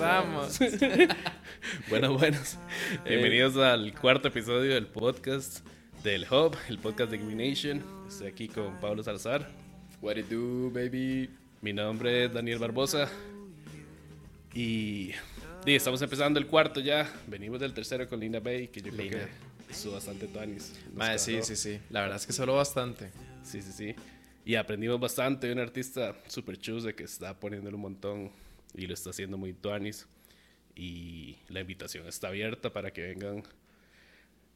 [0.00, 0.58] empezamos.
[1.90, 2.56] bueno, buenos.
[3.06, 5.60] Bienvenidos al cuarto episodio del podcast
[6.02, 7.84] del Hub, el podcast de Green Nation.
[8.08, 9.50] Estoy aquí con Pablo Salazar.
[10.00, 11.28] What it do, baby?
[11.60, 13.10] Mi nombre es Daniel Barbosa.
[14.54, 15.10] Y,
[15.66, 17.06] y estamos empezando el cuarto ya.
[17.26, 19.28] Venimos del tercero con Lina Bay, que yo creo que
[19.68, 20.80] estuvo bastante tuanis.
[20.94, 21.78] Mae, sí, sí, sí.
[21.90, 23.10] La verdad es que solo bastante.
[23.42, 23.94] Sí, sí, sí.
[24.46, 28.32] Y aprendimos bastante de un artista super chuse que está poniéndole un montón
[28.74, 30.06] y lo está haciendo muy tuanis.
[30.74, 33.42] Y la invitación está abierta para que vengan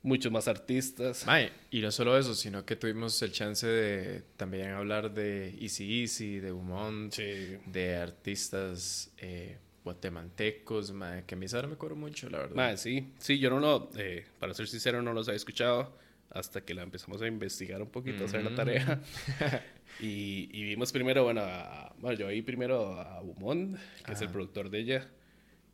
[0.02, 1.26] muchos más artistas.
[1.26, 6.02] Mae, y no solo eso, sino que tuvimos el chance de también hablar de Easy
[6.02, 7.56] Easy, de Humont, Sí.
[7.66, 12.54] de artistas eh, guatemaltecos, mae, que a mí esa hora me cobro mucho, la verdad.
[12.54, 15.96] Mae, sí, sí, yo no lo, eh, para ser sincero, no los había escuchado
[16.30, 18.54] hasta que la empezamos a investigar un poquito, a hacer la Mm.
[18.54, 19.02] tarea.
[20.00, 24.26] y, y vimos primero, bueno, a- bueno, yo vi primero a Humont, que es el
[24.26, 24.32] Ajá.
[24.32, 25.08] productor de ella,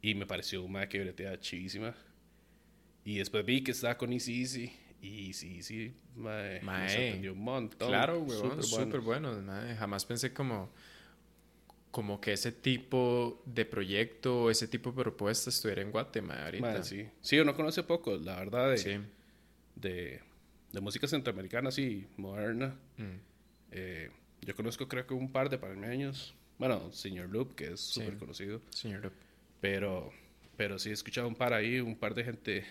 [0.03, 1.95] y me pareció una que bretea chivísima.
[3.05, 7.33] Y después vi que estaba con Easy Easy, y Easy Easy, mae, me Mae, sorprendió
[7.33, 7.89] un montón.
[7.89, 9.33] Claro, weón, Súper bueno.
[9.35, 9.53] bueno.
[9.79, 10.71] Jamás pensé como,
[11.91, 16.67] como que ese tipo de proyecto, ese tipo de propuesta estuviera en Guatemala ahorita.
[16.73, 17.09] Mae, sí.
[17.23, 18.98] sí, uno conoce poco, la verdad, de, Sí.
[19.77, 20.21] de,
[20.73, 22.77] de música centroamericana así, moderna.
[22.98, 23.30] Mm.
[23.71, 24.11] Eh,
[24.43, 26.35] yo conozco creo que un par de panameños.
[26.59, 28.61] Bueno, Señor Loop, que es súper conocido.
[28.71, 29.13] Señor.
[29.61, 30.11] Pero,
[30.57, 32.65] pero sí he escuchado un par ahí, un par de gente,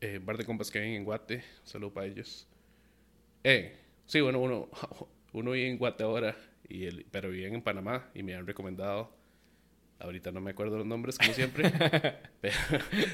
[0.00, 1.44] eh, un par de compas que viven en Guate.
[1.64, 2.46] Saludos para ellos.
[3.44, 4.68] Eh, sí, bueno, uno,
[5.32, 6.36] uno vive en Guate ahora,
[6.68, 9.10] y el, pero viven en Panamá y me han recomendado.
[9.98, 11.70] Ahorita no me acuerdo los nombres, como siempre.
[12.40, 12.56] pero,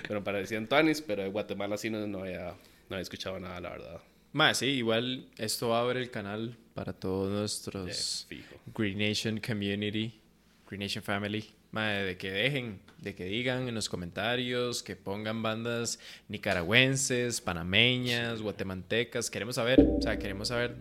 [0.08, 2.48] pero parecían Tuanis, pero de Guatemala sí no, no, había,
[2.88, 4.00] no había escuchado nada, la verdad.
[4.32, 8.56] Más, sí, igual esto abre el canal para todos nuestros fijo.
[8.74, 10.20] Green Nation Community,
[10.66, 11.44] Green Nation Family.
[11.72, 15.98] Mae, de que dejen, de que digan en los comentarios, que pongan bandas
[16.28, 19.30] nicaragüenses, panameñas, guatemaltecas.
[19.30, 20.76] Queremos saber, o sea, queremos saber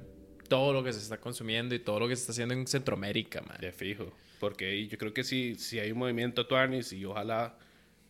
[0.49, 3.41] todo lo que se está consumiendo y todo lo que se está haciendo en Centroamérica,
[3.41, 3.57] mae.
[3.59, 4.11] De fijo.
[4.41, 7.57] Porque yo creo que sí, si hay un movimiento Tuanis y ojalá,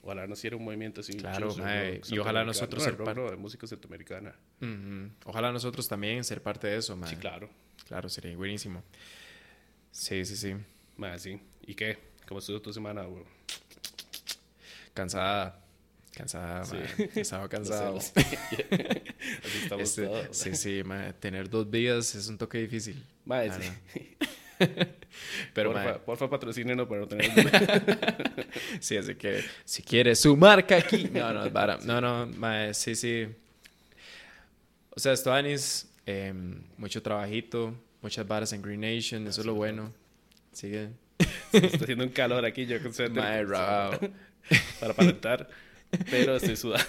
[0.02, 1.14] ojalá naciera un movimiento así.
[1.14, 4.36] Claro, mae, y ojalá nosotros No, ser el rock par- no, de música centroamericana.
[5.26, 7.10] Ojalá nosotros también ser parte de eso, mae.
[7.10, 7.50] Sí, claro.
[7.88, 8.84] Claro, sería buenísimo.
[9.92, 10.56] Sí, sí, sí.
[10.98, 11.40] Mae, sí.
[11.68, 11.98] ¿Y qué?
[12.28, 13.26] ¿Cómo estuvo tu semana, bro?
[14.94, 15.58] Cansada.
[16.14, 16.76] Cansada, Sí.
[16.76, 17.48] mae.
[17.50, 17.98] Cansado.
[17.98, 18.14] Así
[19.64, 20.28] estamos Este, todos.
[20.38, 23.06] sí, sí, mae, tener dos vidas es un toque difícil.
[23.26, 23.70] Mae, sí.
[25.54, 27.32] Pero, porfa, porfa, patrocínenos para no tener...
[28.80, 31.10] sí, así que si quieres su marca aquí.
[31.12, 31.78] No, no, es vara.
[31.84, 33.28] No, no, mae, sí, sí.
[34.96, 39.54] O sea, esto, Anis, em, mucho trabajito, muchas varas en Green Nation, eso es lo
[39.54, 39.94] bueno.
[40.52, 40.90] Sigue.
[41.52, 44.00] Está haciendo un calor aquí, yo con Mae, rao.
[44.80, 45.48] Para aparentar.
[46.10, 46.86] Pero estoy sudando.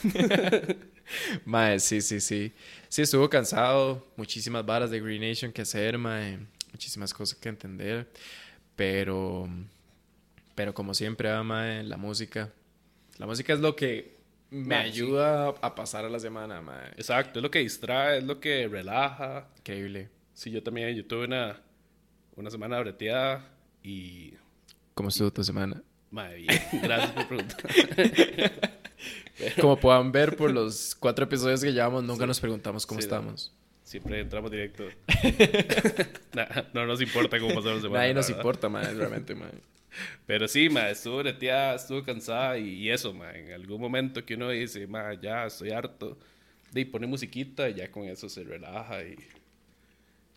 [1.44, 2.52] Mae, sí, sí, sí.
[2.88, 4.06] Sí, estuvo cansado.
[4.16, 6.38] Muchísimas varas de Green Nation que hacer, mae.
[6.82, 8.10] Muchísimas cosas que entender.
[8.74, 9.48] Pero,
[10.56, 12.52] pero como siempre, ah, mae, la música.
[13.18, 14.18] La música es lo que
[14.50, 14.80] me sí.
[14.80, 16.60] ayuda a pasar a la semana.
[16.96, 19.46] Exacto, es lo que distrae, es lo que relaja.
[19.58, 20.10] Increíble.
[20.34, 21.62] Sí, yo también, yo tuve una,
[22.34, 23.48] una semana breteada
[23.84, 24.34] y...
[24.94, 25.80] ¿Cómo estuvo tu semana?
[26.10, 27.70] Madre bien, gracias por preguntar.
[29.60, 33.36] Como puedan ver por los cuatro episodios que llevamos, nunca nos preguntamos cómo Sí, no.
[33.92, 34.88] Siempre entramos directo.
[36.34, 37.98] Nah, no nos importa cómo pasó la semana.
[37.98, 39.50] Nadie nos importa, mae, realmente, mae.
[40.26, 44.34] Pero sí, ma, estuvo breteada, estuvo cansada y, y eso, ma, en algún momento que
[44.34, 46.16] uno dice, ma, ya estoy harto,
[46.70, 49.14] de pone musiquita y ya con eso se relaja y,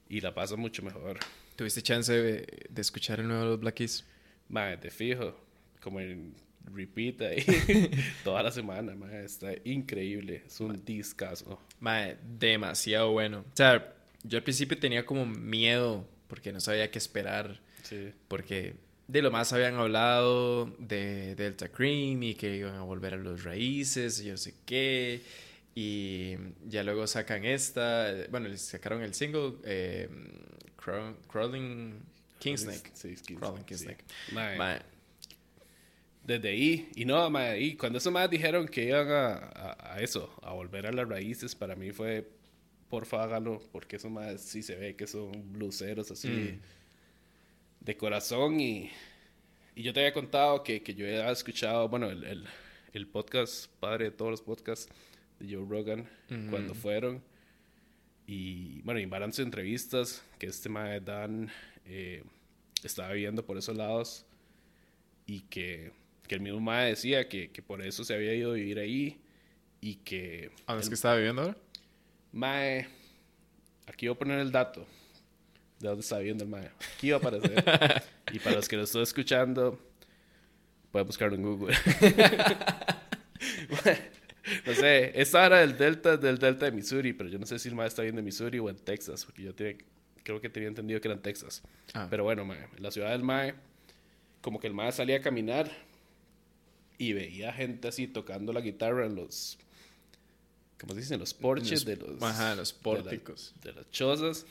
[0.10, 1.20] y la pasa mucho mejor.
[1.56, 4.04] ¿Tuviste chance de, de escuchar el nuevo de los Black Keys?
[4.50, 5.34] Ma, te fijo,
[5.80, 6.34] como en
[6.74, 7.44] repeat ahí
[8.24, 11.60] toda la semana, ma, está increíble, es un discazo.
[11.80, 13.40] Mae, demasiado bueno.
[13.40, 17.60] O sea, yo al principio tenía como miedo porque no sabía qué esperar.
[17.84, 18.74] Sí, Porque
[19.08, 23.44] de lo más habían hablado de Delta Cream y que iban a volver a los
[23.44, 25.22] raíces y yo sé qué.
[25.76, 26.36] Y
[26.68, 28.12] ya luego sacan esta.
[28.32, 30.10] Bueno, les sacaron el single eh,
[30.78, 32.00] Craw- Crawling
[32.40, 32.90] Kingsnake.
[32.94, 33.66] Sí, Crawling sí.
[33.68, 34.04] Kingsnake.
[34.32, 34.80] Mae,
[36.26, 40.34] Desde ahí, y no, y cuando esos más dijeron que iban a, a- a eso,
[40.42, 42.28] a volver a las raíces, para mí fue,
[42.90, 46.60] porfa hágalo, porque esos más sí se ve que son bluseros así Mm.
[47.86, 48.60] de corazón.
[48.60, 48.90] Y,
[49.76, 52.46] y yo te había contado que, que yo había escuchado, bueno, el, el,
[52.94, 54.90] el podcast, padre de todos los podcasts
[55.40, 56.50] de Joe Rogan, Ujú.
[56.50, 57.22] cuando fueron.
[58.26, 61.52] Y bueno, y varias entrevistas que este mae Dan
[61.86, 62.24] eh,
[62.84, 64.26] estaba viviendo por esos lados
[65.28, 65.92] y que
[66.28, 69.20] que el mismo mae decía que, que por eso se había ido a vivir ahí
[69.82, 70.52] y que...
[70.66, 71.58] ¿A dónde es que estaba viviendo ahora?
[72.32, 72.88] Mae,
[73.88, 74.86] aquí voy a poner el dato
[75.80, 76.70] de dónde está viviendo el mae.
[76.96, 77.64] Aquí va a aparecer.
[78.34, 79.80] y para los que lo estoy escuchando,
[80.92, 81.76] pueden buscarlo en Google.
[84.66, 87.70] no sé, esta era del delta, del delta de Missouri, pero yo no sé si
[87.70, 89.78] el mae está viendo en Missouri o en Texas, porque yo tenía-
[90.24, 91.62] creo que tenía entendido que era en Texas.
[91.94, 92.08] Ah.
[92.10, 93.54] Pero bueno, mae, la ciudad del mae,
[94.42, 95.70] como que el mae salía a caminar
[96.98, 99.58] y veía gente así tocando la guitarra en los...
[100.80, 101.20] ¿Cómo se dicen?
[101.20, 102.22] Los porches Los- de los...
[102.22, 103.54] ajá, los de la- pórticos.
[103.64, 104.46] De, las chozas.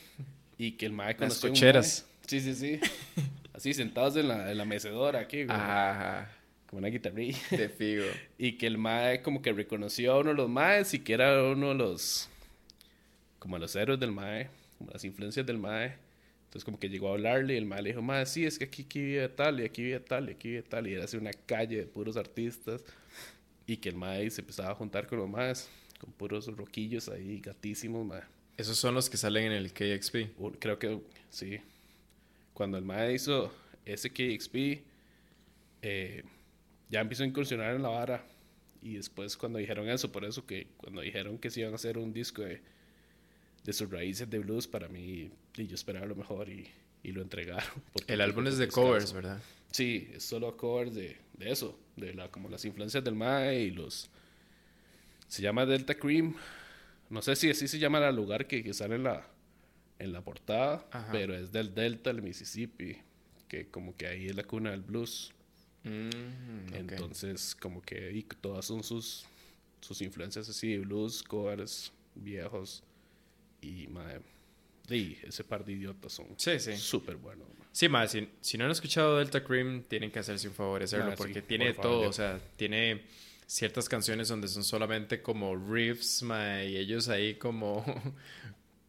[0.57, 2.05] Y que el mae Las cocheras.
[2.07, 2.79] mae- Sí, sí, sí.
[3.53, 5.55] Así sentados en la, en la mecedora aquí, güey.
[5.55, 6.29] Ajá,
[6.67, 7.39] Como una guitarrilla.
[7.51, 8.05] de figo.
[8.37, 11.43] Y que el mae como que reconoció a uno de los maes y que era
[11.43, 12.27] uno de los...
[13.39, 14.49] Como los héroes del mae.
[14.79, 15.95] Como las influencias del mae.
[16.55, 18.63] Entonces como que llegó a hablarle y el mae le dijo, mae, sí, es que
[18.63, 20.87] aquí, aquí vive tal y aquí vive tal y aquí vive tal.
[20.87, 22.81] Y era así una calle de puros artistas.
[23.67, 25.69] Y que el mae se empezaba a juntar con los maes.
[25.99, 28.21] Con puros roquillos ahí, gatísimos, mae.
[28.55, 30.37] Esos son los que salen en el KXP.
[30.57, 31.59] Creo que sí.
[32.53, 33.51] Cuando el MAE hizo
[33.83, 34.81] ese KXP,
[35.81, 36.23] eh,
[36.89, 38.25] ya empezó a incursionar en la vara.
[38.81, 41.97] Y después cuando dijeron eso, por eso que cuando dijeron que se iban a hacer
[41.97, 42.61] un disco de,
[43.65, 46.67] de sus raíces de blues, para mí, y yo esperaba lo mejor y,
[47.03, 47.67] y lo entregaron.
[48.07, 49.41] El álbum es de covers, ¿verdad?
[49.71, 53.71] Sí, es solo covers de, de eso, de la, como las influencias del MAE y
[53.71, 54.09] los...
[55.27, 56.35] Se llama Delta Cream.
[57.09, 59.27] No sé si así se llama el lugar que, que sale en la,
[59.97, 61.11] en la portada, Ajá.
[61.11, 62.97] pero es del Delta del Mississippi,
[63.47, 65.33] que como que ahí es la cuna del blues.
[65.83, 66.73] Mm.
[66.73, 69.25] Entonces, como que y todas son sus,
[69.81, 72.83] sus influencias así de blues, covers viejos.
[73.65, 74.19] Y, mae,
[74.89, 76.75] y ese par de idiotas son Sí, sí.
[76.77, 77.47] súper buenos.
[77.71, 80.85] Sí, más, si, si no han escuchado Delta Cream, tienen que hacerse un favor de
[80.85, 83.01] hacerlo Ah, sí, porque por tiene todo, o sea, tiene
[83.47, 87.83] ciertas canciones donde son solamente como riffs, ma, y ellos ahí como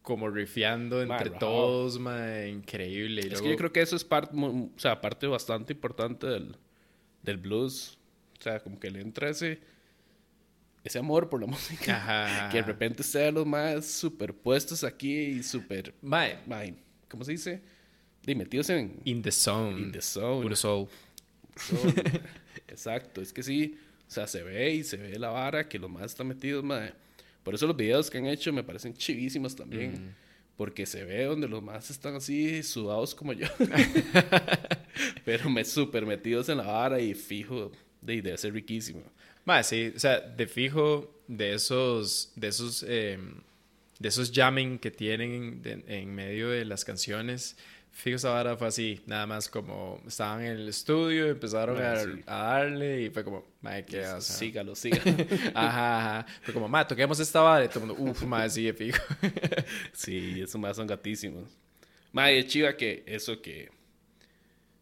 [0.01, 3.23] como riffeando entre todos, ma, increíble.
[3.25, 6.55] Y Es que yo creo que eso es parte, o sea, parte bastante importante del,
[7.23, 7.97] del blues.
[8.39, 9.59] O sea, como que le entra ese,
[10.87, 11.97] ese amor por la música.
[11.97, 12.49] Ajá.
[12.49, 16.75] Que de repente sean los más superpuestos aquí y super, Ma, mae,
[17.07, 17.61] ¿cómo se dice?
[18.25, 19.79] Y metidos en in the zone.
[19.79, 20.41] in the zone.
[20.41, 20.87] Puro soul.
[21.55, 21.93] Soul.
[22.67, 25.89] Exacto, es que sí, o sea, se ve y se ve la vara que los
[25.89, 26.93] más están metidos, mae.
[27.43, 30.13] Por eso los videos que han hecho me parecen chivísimos también.
[30.57, 33.47] Porque se ve donde los más están así sudados como yo.
[35.23, 39.01] Pero me super metidos en la vara y fijo de debe ser riquísimo.
[39.47, 43.17] Ma, sí, o sea, de fijo, de esos, de esos, eh,
[43.97, 47.55] de esos jamming que tienen de- en medio de las canciones,
[47.93, 52.09] fijo esa vara fue así, nada más como estaban en el estudio, empezaron a, sí.
[52.25, 55.15] a darle y fue como, ma, qué o sea, Sígalo, sígalo.
[55.53, 58.65] Ajá, ajá, fue como, ma, toquemos esta vara y todo el mundo, uff, ma, sí,
[58.65, 59.01] de fijo.
[59.93, 61.49] sí, esos más son gatísimos.
[62.11, 63.69] Mae, es chiva que eso que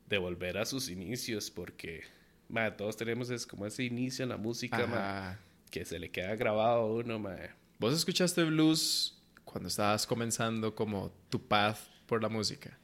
[0.09, 2.14] de volver a sus inicios porque
[2.49, 5.39] mae, todos tenemos es como ese inicio en la música, Ajá.
[5.71, 7.49] que se le queda grabado a uno, mae.
[7.79, 12.77] ¿Vos escuchaste blues cuando estabas comenzando como tu path por la música?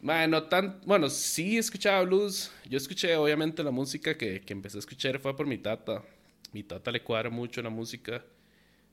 [0.00, 0.80] Mae, no tan...
[0.84, 2.50] Bueno, sí escuchaba blues.
[2.68, 6.02] Yo escuché, obviamente, la música que, que empecé a escuchar fue por mi tata.
[6.52, 8.22] Mi tata le cuadra mucho la música.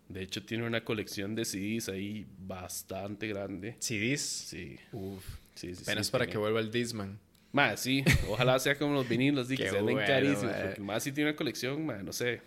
[0.07, 3.75] De hecho, tiene una colección de CDs ahí bastante grande.
[3.79, 4.21] CDs.
[4.21, 4.77] Sí.
[4.91, 5.23] Uf.
[5.55, 7.19] Sí, sí, Apenas sí, para tiene- que vuelva el Disman.
[7.53, 8.03] Mae, sí.
[8.27, 10.55] Ojalá sea como los vinilos, sí, que se venden bueno, carísimos.
[10.55, 12.41] Porque más si tiene una colección, mae, no sé.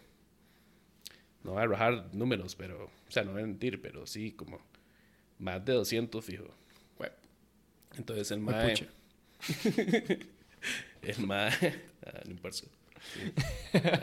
[1.44, 2.86] No voy a arrojar números, pero...
[2.86, 4.60] O sea, no voy a mentir, pero sí, como...
[5.38, 6.52] Más de 200, fijo.
[6.98, 7.14] Bueno,
[7.96, 8.70] Entonces el mae...
[8.70, 8.86] pucha.
[11.02, 11.52] el mae...
[12.06, 12.58] Ah, no importa.
[12.58, 12.68] Sí.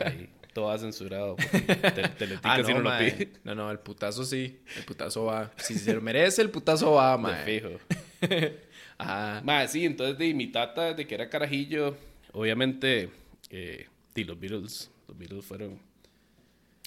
[0.04, 1.36] Ahí, todo censurado.
[1.36, 3.32] Te, teletica Ah, si no, no lo pide.
[3.44, 4.60] No, no, el putazo sí.
[4.76, 5.50] El putazo va.
[5.56, 7.44] Si se lo merece, el putazo va, De mae.
[7.44, 7.80] fijo.
[8.98, 9.68] Ajá.
[9.68, 11.96] Sí, entonces de mi tata, de que era carajillo,
[12.32, 13.10] obviamente,
[13.50, 15.80] eh, los Beatles, los Beatles fueron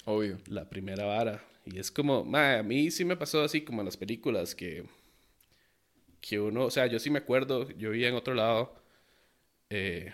[0.06, 0.38] Obvio.
[0.48, 1.44] la primera vara.
[1.66, 4.86] Y es como, mae, a mí sí me pasó así como en las películas que,
[6.22, 8.74] que uno, o sea, yo sí me acuerdo, yo vivía en otro lado,
[9.70, 10.14] eh,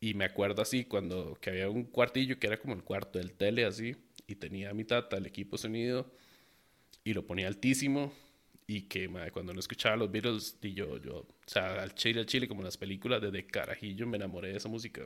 [0.00, 3.32] y me acuerdo así cuando, que había un cuartillo que era como el cuarto del
[3.32, 6.10] tele así, y tenía a mi tata el equipo sonido,
[7.04, 8.12] y lo ponía altísimo,
[8.66, 12.20] y que mae, cuando no escuchaba los Beatles, y yo, yo, o sea, al chile,
[12.20, 15.02] al chile, como en las películas, desde carajillo me enamoré de esa música.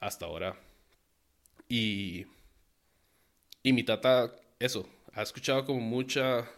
[0.00, 0.56] Hasta ahora.
[1.68, 2.26] Y,
[3.62, 6.48] y mi tata, eso, ha escuchado como mucha,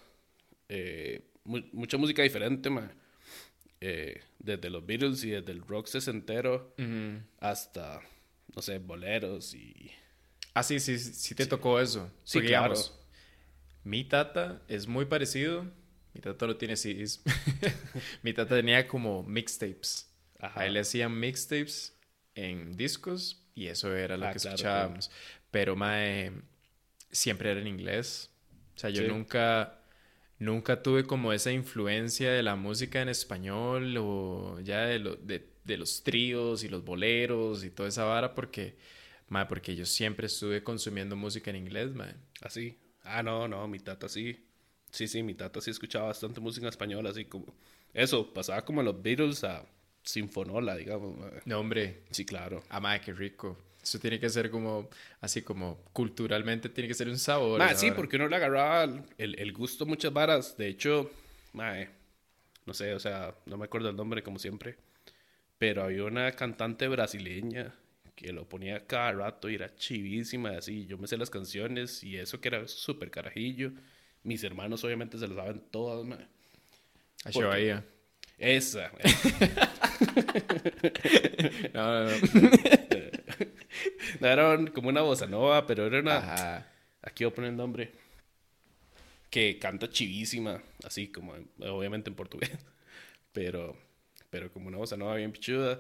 [0.69, 2.91] eh, mu- mucha música diferente, ma.
[3.81, 6.75] eh, desde los Beatles y desde el rock sesentero
[7.41, 8.01] hasta,
[8.55, 9.91] no sé, boleros y...
[10.55, 12.11] Ah, sí, sí, sí te tocó eso.
[12.25, 12.75] Sí, claro.
[12.75, 12.99] digamos,
[13.87, 15.65] mi tata es muy parecido.
[16.13, 17.23] Mi tata no tiene CDs.
[18.23, 20.11] mi tata tenía como mixtapes.
[20.41, 20.61] Ajá.
[20.61, 21.97] A él le hacían mixtapes
[22.35, 25.11] en discos y eso era lo Ah, que claro, escuchábamos.
[25.51, 26.33] Pero, mae,
[27.11, 28.31] siempre era en inglés.
[28.75, 29.09] O sea, yo Sí.
[29.09, 29.79] nunca,
[30.39, 35.49] nunca tuve como esa influencia de la música en español o ya de, lo- de,
[35.65, 38.77] de los tríos y los boleros y toda esa vara porque,
[39.29, 42.15] mae, porque yo siempre estuve consumiendo música en inglés, mae.
[42.43, 42.79] Así.
[43.07, 44.45] Ah, no, no, mi tata sí.
[44.91, 47.55] Sí, sí, mi tata sí escuchaba bastante música española, así como...
[47.93, 49.65] Eso, pasaba como los Beatles a
[50.03, 51.17] Sinfonola, digamos.
[51.45, 52.03] No, hombre.
[52.11, 52.63] Sí, claro.
[52.69, 53.59] Ah, mae, qué rico.
[53.83, 54.89] Eso tiene que ser como,
[55.21, 57.59] así como culturalmente tiene que ser un sabor.
[57.59, 58.85] Ma, sí, porque uno le agarraba
[59.17, 60.57] el, el gusto muchas varas.
[60.57, 61.11] De hecho,
[61.53, 61.89] mae,
[62.67, 64.77] no sé, o sea, no me acuerdo el nombre como siempre.
[65.59, 67.73] Pero había una cantante brasileña
[68.17, 70.87] que lo ponía cada rato y era chivísima, así.
[70.87, 73.73] Yo me sé las canciones y eso que era súper carajillo.
[74.25, 76.27] Mis hermanos obviamente se lo saben todas, mae.
[77.25, 77.83] A porque-.
[78.39, 78.93] Esa.
[81.75, 82.17] No, no, no.
[84.21, 86.19] no era como una bossa nova, pero era una...
[86.19, 86.67] Ajá.
[87.03, 87.93] Aquí voy a poner el nombre.
[89.31, 92.51] Que canta chivísima, así como, en- obviamente en portugués.
[93.33, 93.77] Pero,
[94.31, 95.79] pero como una bossa nova bien pichuda.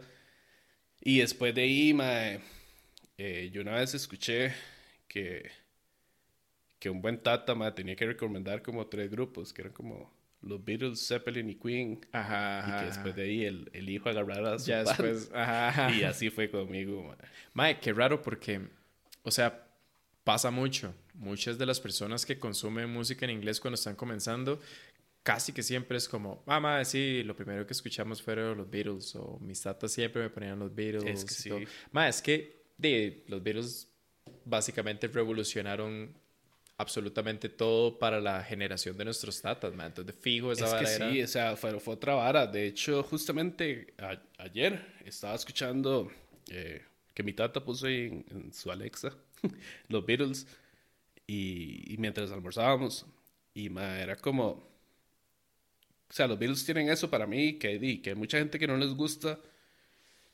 [1.00, 2.40] Y después de ahí, mae,
[3.18, 4.52] eh, yo una vez escuché
[5.08, 5.50] que,
[6.78, 10.12] que un buen tata, mae, tenía que recomendar como tres grupos, que eran como
[10.42, 12.00] los Beatles, Zeppelin y Queen.
[12.12, 15.68] Ajá, Y ajá, que después de ahí el, el hijo agarrara su Ya después, ajá,
[15.68, 15.92] ajá.
[15.92, 17.16] Y así fue conmigo, mae.
[17.54, 18.60] Mae, qué raro porque,
[19.22, 19.66] o sea,
[20.24, 20.94] pasa mucho.
[21.14, 24.60] Muchas de las personas que consumen música en inglés cuando están comenzando,
[25.26, 29.16] casi que siempre es como, ah, mae, sí, lo primero que escuchamos fueron los Beatles,
[29.16, 31.02] o mis tatas siempre me ponían los Beatles.
[31.04, 31.50] Es que sí.
[31.90, 33.88] Mae, es que de, los Beatles
[34.44, 36.16] básicamente revolucionaron
[36.76, 39.88] absolutamente todo para la generación de nuestros tatas, mae.
[39.88, 42.46] Entonces, fijo, esa Es que vara era- sí, o sea, fue, fue otra vara.
[42.46, 46.08] De hecho, justamente a- ayer estaba escuchando
[46.50, 49.10] eh, que mi tata puso en, en su Alexa
[49.88, 50.46] los Beatles
[51.26, 53.04] y, y mientras almorzábamos
[53.54, 54.75] y ma, era como...
[56.08, 58.66] O sea, los Beatles tienen eso para mí que, di, que hay mucha gente que
[58.66, 59.38] no les gusta.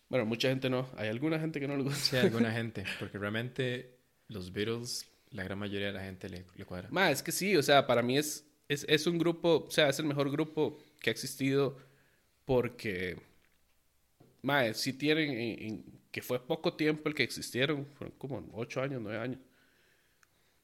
[0.08, 0.88] Bueno, mucha gente no.
[0.96, 2.00] Hay alguna gente que no les gusta.
[2.00, 3.96] Sí, alguna gente, porque realmente
[4.28, 6.88] los Beatles, la gran mayoría de la gente le, le cuadra.
[6.90, 9.88] Ma, es que sí, o sea, para mí es, es, es un grupo, o sea,
[9.88, 11.78] es el mejor grupo que ha existido
[12.44, 13.16] porque,
[14.42, 18.82] ma, sí tienen, en- en- que fue poco tiempo el que existieron, fueron como ocho
[18.82, 19.38] años, nueve años.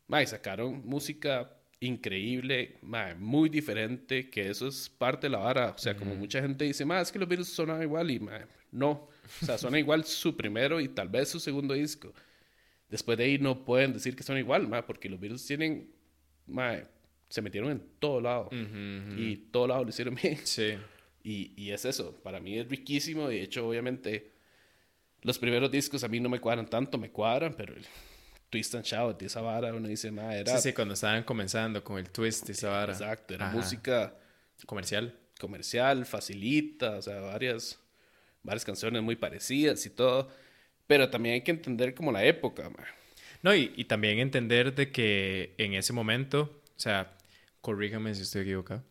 [0.06, 5.70] Ma, y sacaron música increíble, ma, muy diferente, que eso es parte de la vara.
[5.70, 8.40] O sea, como mucha gente dice, ma, es que los Beatles sonan igual y, ma,
[8.72, 9.08] no.
[9.42, 12.12] O sea, suena igual su primero y tal vez su segundo disco.
[12.88, 15.90] Después de ahí no pueden decir que son igual, ma, porque los Beatles tienen,
[16.46, 16.78] ma,
[17.28, 18.48] se metieron en todo lado.
[19.16, 20.38] Y todo lado lo hicieron bien.
[20.44, 20.74] Sí.
[21.22, 23.28] Y, y es eso, para mí es riquísimo.
[23.28, 24.32] De hecho, obviamente,
[25.22, 27.84] los primeros discos a mí no me cuadran tanto, me cuadran, pero el
[28.50, 30.56] Twist and Shout y esa vara, uno dice, ma, era.
[30.56, 32.92] Sí, sí, cuando estaban comenzando con el twist y esa vara.
[32.92, 33.56] Exacto, era Ajá.
[33.56, 34.14] música
[34.66, 35.14] Comercial.
[35.38, 37.78] comercial, facilita, o sea, varias,
[38.42, 40.30] varias canciones muy parecidas y todo.
[40.86, 42.84] Pero también hay que entender como la época, ma.
[43.42, 47.16] No, y, y también entender de que en ese momento, o sea,
[47.60, 48.84] corrígame si estoy equivocado,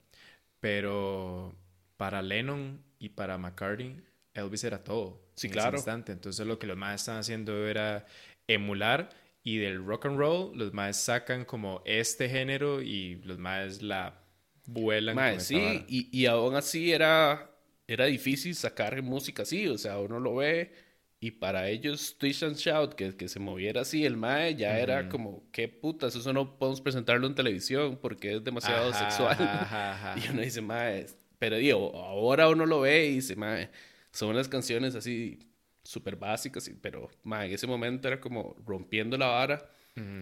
[0.60, 1.56] pero
[1.98, 4.02] para Lennon y para McCartney,
[4.34, 5.22] Elvis era todo.
[5.36, 5.78] Sí, en claro.
[5.78, 6.12] Ese instante.
[6.12, 8.06] Entonces lo que los más están haciendo era
[8.48, 9.10] emular
[9.48, 14.22] y del rock and roll los más sacan como este género y los más la
[14.66, 15.16] vuelan.
[15.16, 17.50] Mae, sí, y, y aún así era,
[17.88, 20.74] era difícil sacar música así, o sea, uno lo ve
[21.22, 25.08] y para ellos Twitch and Shout, que, que se moviera así el Mae, ya era
[25.08, 29.38] como, qué putas, eso no podemos presentarlo en televisión porque es demasiado Ajá, sexual.
[29.39, 30.20] ajá, ajá.
[30.20, 31.06] Y uno dice, Mae,
[31.39, 33.70] pero digo, ahora uno lo ve y dice, Mae,
[34.12, 35.39] son unas canciones así
[35.88, 39.70] súper básicas, y- pero Mae, en ese momento era como rompiendo la vara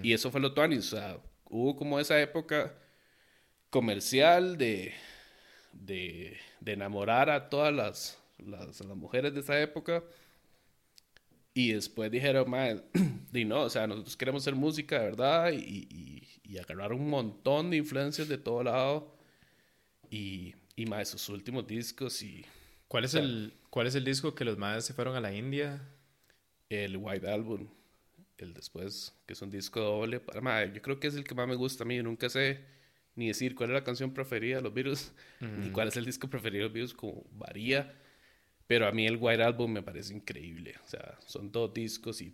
[0.03, 1.19] y eso fue lo tuanis, o sea,
[1.49, 2.73] hubo como esa época
[3.69, 4.93] comercial de,
[5.73, 10.03] de, de enamorar a todas las, las, las mujeres de esa época.
[11.53, 12.81] Y después dijeron, mae,
[13.31, 17.09] di no, o sea, nosotros queremos hacer música de verdad y, y, y agarraron un
[17.09, 19.15] montón de influencias de todo lado.
[20.09, 22.45] Y, y mae, sus últimos discos y
[22.95, 25.19] ¿Cuál es, o sea, el, ¿Cuál es el disco que los más se fueron a
[25.19, 25.85] la India?
[26.69, 27.67] el White Album,
[28.37, 30.21] el después, que es un disco doble.
[30.21, 32.61] Para, yo creo que es el que más me gusta a mí, nunca sé
[33.15, 36.29] ni decir cuál es la canción preferida de los Beatles, ni cuál es el disco
[36.29, 37.93] preferido de los Beatles, como varía.
[38.65, 40.75] Pero a mí el White Album me parece increíble.
[40.85, 42.33] O sea, son dos discos y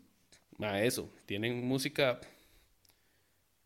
[0.59, 1.11] a eso.
[1.25, 2.21] Tienen música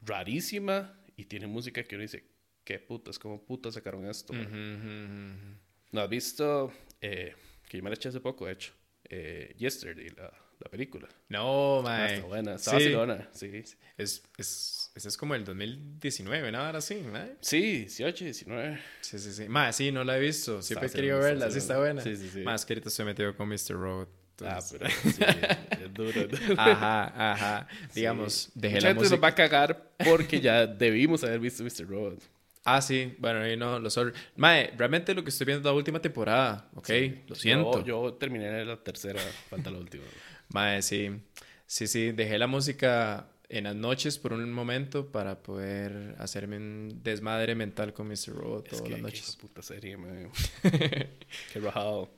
[0.01, 2.23] rarísima y tienen música que uno dice,
[2.63, 4.33] qué putas, cómo putas sacaron esto.
[5.91, 6.73] ¿No has visto?
[7.07, 7.35] Eh,
[7.67, 8.73] que yo me la eché hace poco, de hecho.
[9.07, 11.07] Eh, Yesterday, la, la película.
[11.29, 12.15] No, Ah, mae.
[12.15, 12.75] está buena, está Sí.
[12.77, 13.63] vacilona, sí.
[13.97, 16.59] Es, es, ese es como el 2019, ¿no?
[16.59, 17.35] Ahora sí, mae.
[17.41, 18.79] Sí, 18, 19.
[19.01, 19.47] Sí, sí, sí.
[19.47, 20.61] Mae, sí, no la he visto.
[20.61, 21.51] Siempre he querido verla.
[21.51, 22.01] Sí, está buena.
[22.01, 22.39] Sí, sí, sí.
[22.41, 23.71] Más que ahorita estoy metido con Mr.
[23.73, 24.09] Robot.
[24.41, 24.89] Ah, entonces- pero
[25.79, 26.21] sí, es duro.
[26.21, 26.55] es duro.
[26.61, 27.67] Ajá, ajá.
[27.93, 28.51] Digamos, Sí.
[28.55, 29.15] dejé Mucha la gente música.
[29.15, 31.87] nos va a cagar porque ya debimos haber visto Mr.
[31.87, 32.21] Robot.
[32.65, 33.15] Ah, sí.
[33.19, 34.11] Bueno, ahí no, lo sorry.
[34.35, 36.89] Mae, realmente lo que estoy viendo es la última temporada, ¿ok?
[37.27, 37.85] Lo siento.
[37.85, 40.03] Yo, yo terminé la tercera, falta la última.
[40.49, 41.11] Mae, sí.
[41.67, 42.11] Sí, sí.
[42.11, 47.93] Dejé la música en las noches por un momento para poder hacerme un desmadre mental
[47.93, 48.29] con Mr.
[48.33, 49.35] Robot Es todas que las qué noches.
[49.37, 50.31] de puta serie, man.
[51.53, 52.09] Qué rajado.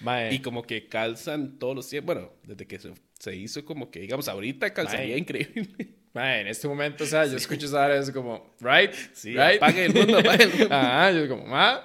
[0.00, 0.34] Mae.
[0.34, 2.14] Y como que calzan todos los tiempos.
[2.14, 5.18] Bueno, desde que se, se hizo, como que, digamos, ahorita calzaría Mae.
[5.18, 5.94] increíble.
[6.14, 8.92] Mae, en este momento, o sea, yo escucho esa hora, es como, right?
[9.12, 9.56] Sí, right?
[9.56, 10.68] apague el mundo, apague el mundo.
[10.74, 11.84] Ajá, yo como, ah.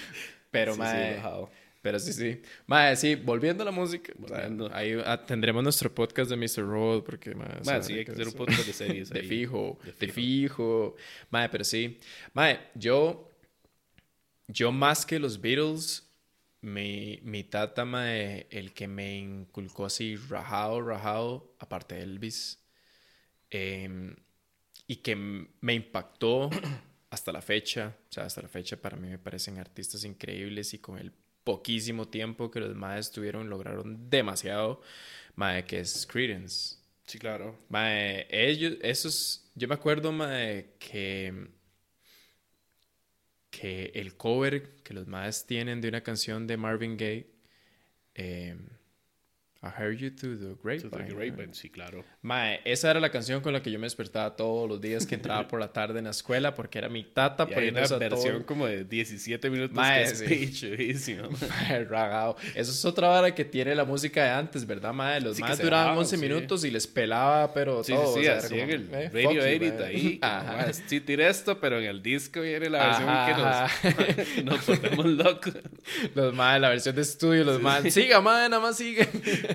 [0.50, 1.14] Pero, Sí, sí, mae.
[1.14, 1.50] rajado.
[1.80, 2.42] pero sí, sí.
[2.66, 4.12] Mae, sí, volviendo a la música.
[4.18, 4.68] Volviendo.
[4.74, 6.68] ahí ah, tendremos nuestro podcast de Mr.
[6.68, 9.08] Robot, porque, sea, Man, sí, hay que hacer un podcast de series.
[9.10, 9.26] De ahí.
[9.26, 10.94] fijo, De de fijo.
[11.30, 11.98] Mae, pero sí.
[12.34, 13.30] Mae, yo.
[14.46, 16.10] Yo más que los Beatles,
[16.60, 22.59] mi, mi tata, mae, el que me inculcó así, rajado, rajado, aparte de Elvis,
[23.50, 24.16] em,
[24.86, 26.50] y que me impactó
[27.10, 30.78] hasta la fecha, o sea, hasta la fecha para mí me parecen artistas increíbles y
[30.78, 31.12] con el
[31.44, 34.82] poquísimo tiempo que los maes tuvieron, lograron demasiado,
[35.34, 36.76] mae, que es Creedence.
[37.06, 37.58] Sí, claro.
[37.68, 41.48] Mae, ellos, esos, yo me acuerdo, mae, que,
[43.50, 47.26] que el cover que los maes tienen de una canción de Marvin Gaye,
[48.14, 48.56] eh,
[49.62, 50.90] I Heard You Through the To Grapevine.
[51.06, 52.02] the Grapevine, sí, claro.
[52.22, 55.14] Mae, esa era la canción con la que yo me despertaba todos los días que
[55.16, 58.42] entraba por la tarde en la escuela porque era mi tata Y hay una versión
[58.44, 61.16] como de 17 minutos Mae, que es sí.
[61.50, 62.36] Mae, ragao.
[62.54, 65.20] Eso es otra vara que tiene la música de antes, ¿verdad, mae?
[65.20, 66.22] Los Sí, que más duraban bajaban, 11 sí.
[66.22, 68.06] minutos y les pelaba, pero Sí, todo.
[68.06, 69.84] sí, o sí, sea, era así como, en el eh, radio you, edit mae.
[69.86, 70.18] ahí.
[70.22, 70.56] como, Ajá.
[70.68, 74.64] "Ma, sí tiré esto, pero en el disco viene la versión Ajá, que nos, nos
[74.78, 75.52] ponemos locos.
[76.14, 77.82] Los más, la versión de estudio, los más.
[77.92, 79.06] Siga, mae, nada más siga.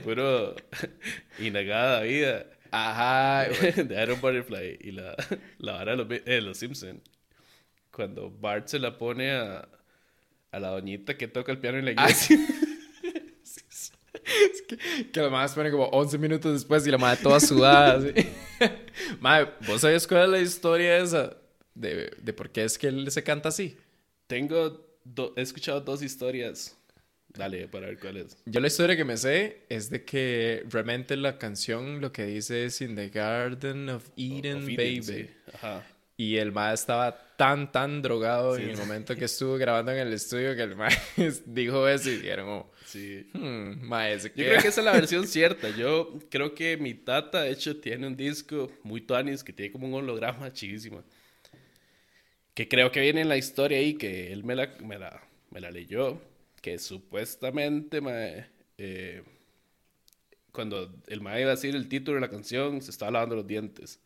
[0.04, 0.56] Puro
[1.40, 3.48] inagada vida Ajá.
[3.84, 5.16] de Iron Butterfly y la,
[5.60, 7.02] la vara de los, eh, los Simpson.
[7.92, 9.68] Cuando Bart se la pone a,
[10.52, 12.38] a la doñita que toca el piano en la Ah, iglesia.
[15.12, 17.98] Que los más ponen como 11 minutos después y la madre toda sudada.
[17.98, 18.12] así.
[19.20, 21.38] Mae, ¿vos sabías cuál es la historia esa?
[21.74, 23.78] De, de por qué es que él se canta así.
[24.28, 26.76] Tengo, do- he escuchado dos historias.
[27.38, 28.38] Dale, para ver cuál es.
[28.46, 32.66] Yo la historia que me sé es de que realmente la canción lo que dice
[32.66, 35.02] es In the Garden of Eden, Of Eden, baby.
[35.04, 35.30] sí.
[35.54, 35.86] Ajá.
[36.18, 38.64] Y el mae estaba tan, tan drogado Sí.
[38.64, 40.96] en el momento que estuvo grabando en el estudio que el mae
[41.46, 43.28] dijo eso y dijeron como, Sí.
[43.34, 45.70] hmm, ese Yo creo que esa es la versión cierta.
[45.76, 49.88] Yo creo que mi tata, de hecho, tiene un disco muy tuanis que tiene como
[49.88, 51.04] un holograma chivísimo.
[52.54, 55.22] Que creo que viene en la historia ahí, que él me la, me la,
[55.52, 56.22] me la leyó.
[56.66, 58.48] Que supuestamente, mae,
[58.80, 59.22] eh,
[60.52, 63.46] cuando el mae iba a decir el título de la canción, se estaba lavando los
[63.46, 64.00] dientes.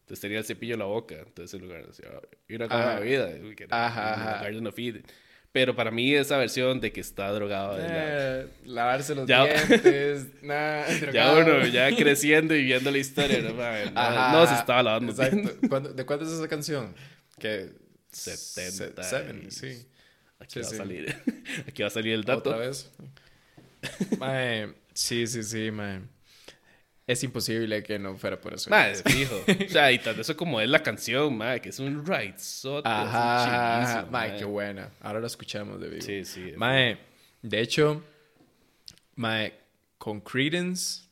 [0.00, 1.14] Entonces tenía el cepillo en la boca.
[1.24, 2.06] Entonces el lugar decía,
[2.50, 2.68] una Ajá.
[2.76, 3.28] cada vida.
[3.56, 4.42] que era Ajá, ajá.
[4.44, 5.04] Garden of Eden.
[5.52, 9.44] Pero para mí esa versión de que está drogado de la- Eh, lavarse los Ya-
[9.44, 13.50] dientes, nada, Ya uno, ya creciendo y viendo la historia, no,
[13.94, 15.12] Ajá, no se estaba lavando.
[15.12, 15.68] Exacto.
[15.68, 16.94] ¿Cuándo- ¿De cuándo es esa canción?
[17.38, 17.70] Que...
[18.10, 19.86] 70 Se- seven, y- sí.
[20.42, 20.74] Aquí Sí, va sí.
[20.74, 21.16] a salir.
[21.68, 22.50] Aquí va a salir el dato.
[22.50, 22.90] ¿Otra vez?
[24.18, 26.00] Mae, sí, sí, sí, mae.
[27.06, 28.70] Es imposible que no fuera por eso.
[28.70, 29.44] Madre, fijo.
[29.66, 32.36] O sea, y tanto eso como es la canción, madre, que es un right
[32.84, 34.90] Ajá, mae, qué buena.
[35.00, 36.02] Ahora lo escuchamos de vivo.
[36.02, 36.52] Sí, sí.
[36.56, 36.98] Mae,
[37.42, 38.04] de hecho,
[39.16, 39.52] mae,
[39.98, 41.02] con Credence,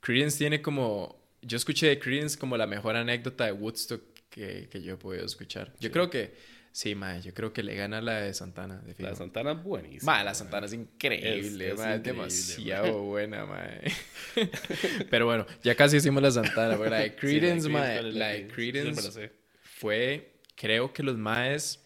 [0.00, 4.80] Credence tiene como, yo escuché de Credence como la mejor anécdota de Woodstock que, que
[4.82, 5.74] yo he podido escuchar.
[5.78, 6.34] Yo creo que,
[6.72, 9.62] sí, mae, yo creo que le gana la de Santana, de La de Santana es
[9.62, 10.12] buenísima.
[10.12, 13.92] Mae, la Santana es increíble, Es- es mae, es demasiado buena, mae.
[15.10, 18.14] Pero bueno, ya casi hicimos la Santana, pero la de Sí, Credence, mae, ¿cuál es
[18.14, 19.30] la de Credence
[19.62, 21.80] fue, creo que los maes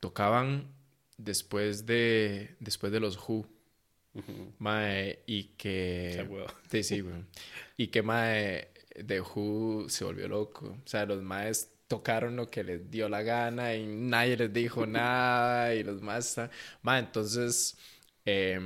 [0.00, 0.72] tocaban
[1.18, 3.46] después de, después de los Who,
[4.14, 4.52] Ujú.
[4.58, 6.26] mae, y que...
[6.70, 7.24] Sí, sí, güey.
[7.76, 10.76] Y que mae, de Who se volvió loco.
[10.84, 14.86] O sea, los maes tocaron lo que les dio la gana y nadie les dijo
[14.86, 16.40] nada y los más.
[16.82, 17.76] Ma, entonces,
[18.24, 18.60] eh,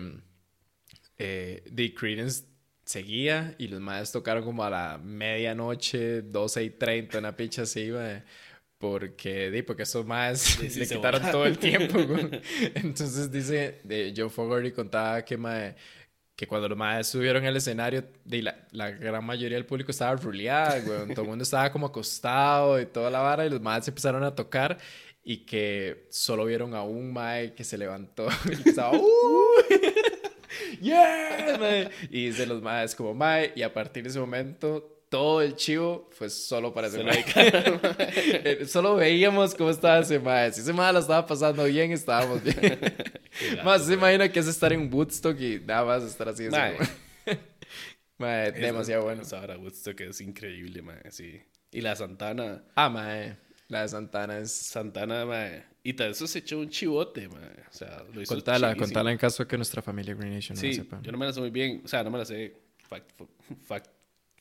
[1.19, 2.45] eh, The Credence
[2.85, 7.91] seguía y los más tocaron como a la medianoche, 12 y 30, una picha así,
[7.91, 8.23] ma,
[8.77, 11.99] porque, di, porque esos más Sí, sí, le quitaron todo el tiempo.
[12.75, 15.75] Entonces dice, de Joe Fogarty contaba que, ma,
[16.37, 20.17] que cuando los más subieron al escenario, di, la, la gran mayoría del público estaba
[20.17, 21.15] ruleada, güey.
[21.15, 24.35] Todo el mundo estaba como acostado y toda la vara y los más empezaron a
[24.35, 24.79] tocar
[25.23, 28.29] y que solo vieron a un mae que se levantó
[28.65, 29.05] y estaba, "Uh".
[30.81, 31.57] ¡Yeah!
[31.59, 31.91] mae.
[32.11, 33.53] Y dice los maes como mae.
[33.55, 37.25] Y a partir de ese momento, todo el chivo fue solo para ese Solo mae.
[38.45, 40.53] Eh, Solo veíamos cómo estaba ese mae.
[40.53, 42.81] Si ese mae lo estaba pasando bien, estábamos bien.
[43.65, 46.49] más se imagina que es estar en Woodstock y nada más estar así.
[46.49, 46.77] Mae.
[48.19, 49.23] Mae, demasiado bueno.
[49.23, 51.41] Esa hora Woodstock es increíble, mae, sí.
[51.71, 53.37] Y la Santana, Ah, mae.
[53.69, 54.51] La de Santana es.
[54.53, 55.65] Santana, mae.
[55.85, 57.41] Y tal eso se echó un chivote, mae.
[57.71, 58.85] O sea, lo hizo Contala, chivísimo.
[58.87, 61.01] contala en caso de que nuestra familia Green Nation no Sí, lo sepa.
[61.03, 61.83] yo no me la sé muy bien.
[61.85, 62.57] O sea, no me la sé
[62.89, 63.11] fact,
[63.63, 63.87] fact,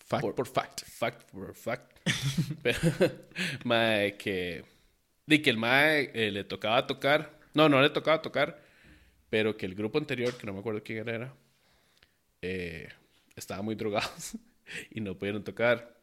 [0.06, 0.84] Fact por- por fact.
[0.86, 1.98] fact por fact.
[2.64, 2.80] Pero,
[3.64, 4.66] mae, que...
[5.26, 7.40] De que el mae eh, le tocaba tocar.
[7.54, 8.62] No, no le tocaba tocar.
[9.30, 11.34] Pero que el grupo anterior, que no me acuerdo quién era,
[12.42, 12.90] eh,
[13.36, 14.38] estaba muy drogados
[14.92, 15.98] y no pudieron tocar.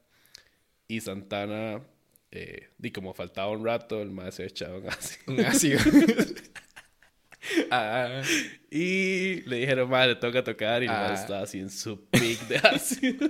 [0.88, 1.82] Y Santana,
[2.30, 5.22] eh, y como faltaba un rato, el mae se echaba un ácido.
[5.34, 5.78] Un ácido.
[7.70, 8.22] ah,
[8.70, 10.82] Y le dijeron, mae, le toca tocar.
[10.82, 11.14] Y el mae Ah.
[11.14, 13.28] estaba así en su pic de ácido.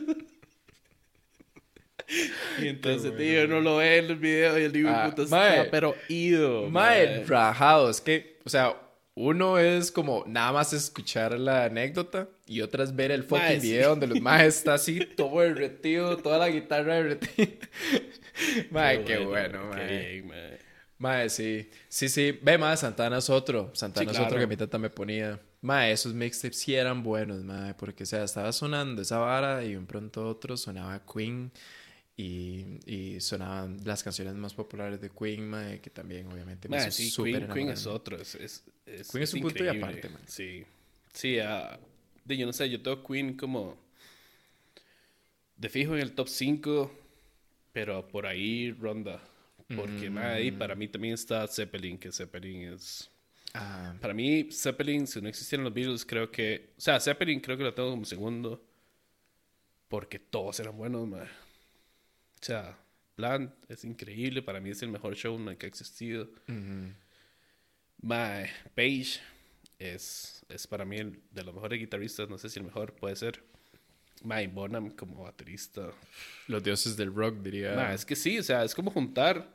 [2.62, 5.94] y entonces, tío, no lo ve en el video y el libro Ah, estaba pero
[6.08, 6.68] ido.
[6.70, 7.88] mae, rajado.
[7.90, 8.74] Es que, o sea,
[9.14, 13.60] uno es como nada más escuchar la anécdota y otra es ver el fucking Mae,
[13.60, 13.66] sí.
[13.72, 17.68] video donde los maes está así, todo derretido, toda la guitarra derretida.
[18.70, 20.22] mae, qué bueno, Qué mae.
[20.22, 20.58] mae.
[20.98, 21.70] Mae, sí.
[21.88, 22.38] Sí, sí.
[22.42, 23.70] Ve, mae, Santana es otro.
[23.74, 24.40] Santana Sí, es otro claro.
[24.42, 25.40] que mi tata me ponía.
[25.62, 27.72] Mae, esos mixtapes sí eran buenos, mae.
[27.74, 31.50] Porque, o sea, estaba sonando esa vara y de un pronto otro sonaba Queen.
[32.22, 37.08] Y, y sonaban las canciones más populares de Queen, mae, que también, obviamente, me sí,
[37.08, 38.20] súper Queen, Queen es otro.
[38.20, 40.20] Es, es, es, Queen es un punto y aparte, man.
[40.26, 40.64] Sí.
[41.14, 41.78] Sí, ah,
[42.24, 43.78] de, yo no sé, yo tengo Queen como
[45.56, 46.92] de fijo en el top 5,
[47.72, 49.20] pero por ahí ronda.
[49.74, 50.14] Porque, Mm.
[50.14, 53.08] mae, ahí para mí también está Zeppelin, que Zeppelin es...
[53.54, 56.70] Ah, Para mí, Zeppelin, si no existieran los Beatles, creo que...
[56.76, 58.62] O sea, Zeppelin creo que lo tengo como segundo.
[59.88, 61.26] Porque todos eran buenos, mae.
[62.42, 62.78] O sea,
[63.16, 64.42] Plant es increíble.
[64.42, 66.24] Para mí es el mejor show mae, que ha existido.
[66.48, 66.92] ujú.
[68.02, 69.20] Mae, Page
[69.78, 72.28] es, es para mí el de los mejores guitarristas.
[72.30, 73.42] No sé si el mejor puede ser.
[74.24, 75.90] Mae, Bonham como baterista.
[76.48, 77.92] Los dioses del rock, diría.
[77.92, 79.54] Es que sí, o sea, es como juntar...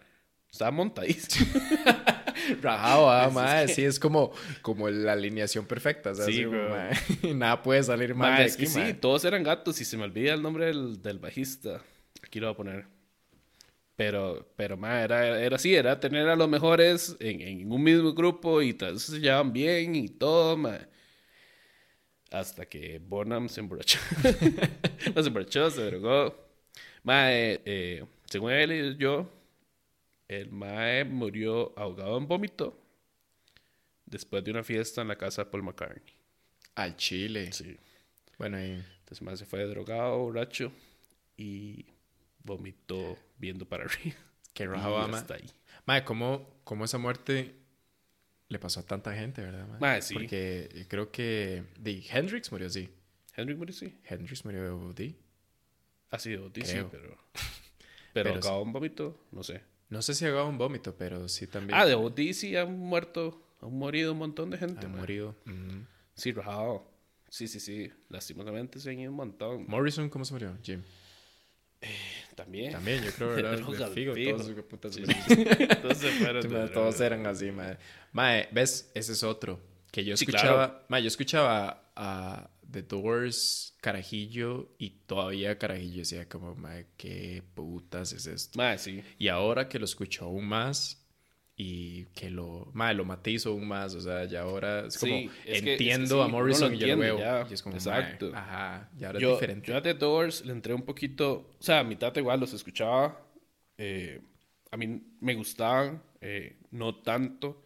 [0.52, 1.52] Está montadísimo.
[2.62, 3.66] Rajado, ah, mae.
[3.66, 6.12] que- Sí, es como, como la alineación perfecta.
[6.12, 9.26] O sea, Sí, así Nada puede salir mal Mae, de es aquí, que sí, todos
[9.26, 11.82] eran gatos y se me olvida el nombre del, del bajista.
[12.36, 12.86] Aquí lo voy a poner.
[13.96, 18.14] Pero, pero, mae, era, era así, era tener a los mejores en, en un mismo
[18.14, 20.86] grupo y todos se llevaban bien y todo, mae.
[22.32, 24.00] Hasta que Bonham se emborrachó.
[25.16, 26.36] no se emborrachó, se drogó.
[27.04, 29.32] Mae, eh, según él y yo,
[30.28, 32.78] el mae murió ahogado en vómito
[34.06, 36.04] después de una fiesta en la casa de Paul McCartney.
[36.76, 37.54] Al chile.
[37.54, 37.78] Sí.
[38.38, 38.72] Bueno, y...
[39.06, 40.74] Entonces, más se fue drogado, borracho
[41.38, 41.86] y
[42.46, 44.16] vomitó viendo para arriba.
[44.54, 45.20] Qué rajado, mae.
[45.20, 45.50] hasta ahí.
[45.86, 47.56] Mae, ¿cómo, ¿cómo esa muerte
[48.48, 49.68] le pasó a tanta gente, verdad?
[49.68, 49.80] Mae?
[49.80, 50.14] Mae, sí.
[50.14, 52.90] Porque yo creo que de Hendrix murió así.
[53.36, 54.00] Henry murió, sí.
[54.08, 55.14] Hendrix murió de OD.
[56.12, 56.90] Ha sido sí, Creo.
[56.90, 57.18] pero.
[58.14, 59.62] Pero, Pero acabó un vómito, no sé.
[59.90, 63.46] No sé si haga un vómito, pero sí también Ah, de OD sí han muerto,
[63.62, 64.86] han morido un montón de gente.
[64.86, 65.00] ha mae.
[65.02, 65.36] morido.
[65.46, 65.86] Ujú.
[66.14, 66.90] Sí, rajado.
[67.28, 67.92] Sí, sí, sí.
[68.08, 69.66] Lastimosamente se han ido un montón.
[69.68, 70.58] Morrison, ¿cómo se murió?
[70.64, 70.82] Jim.
[72.36, 72.72] También.
[72.74, 73.58] También, yo creo, De
[73.94, 74.38] figo, fijo.
[74.38, 75.46] todos, putas, Sí, sí, sí.
[75.82, 77.02] Todos drogas.
[77.02, 77.78] eran así, mae.
[78.12, 78.92] Mae, ¿ves?
[78.94, 79.62] Ese es otro.
[79.92, 80.68] Que yo Sí, escuchaba...
[80.68, 80.86] claro.
[80.90, 88.12] Mae, yo escuchaba a The Doors, Carajillo, y todavía Carajillo decía como, mae, ¿qué putas
[88.12, 88.58] es esto?
[88.58, 89.02] Mae, sí.
[89.18, 91.05] Y ahora que lo escucho aún más
[91.58, 95.26] y que lo, mae, lo matizo aún más, o sea, ya ahora es como, Sí,
[95.26, 97.18] es que- es que entiendo sí, a Morrison y yo lo veo.
[97.20, 97.48] ya.
[97.50, 98.32] Y es como, Exacto.
[98.36, 99.68] ajá, y ahora es Yo, diferente.
[99.72, 102.54] yo a The Doors le entré un poquito, o sea, a mi tata igual los
[102.54, 103.22] escuchaba,
[103.78, 104.22] eh,
[104.72, 107.64] a mí me gustaban, eh, no tanto,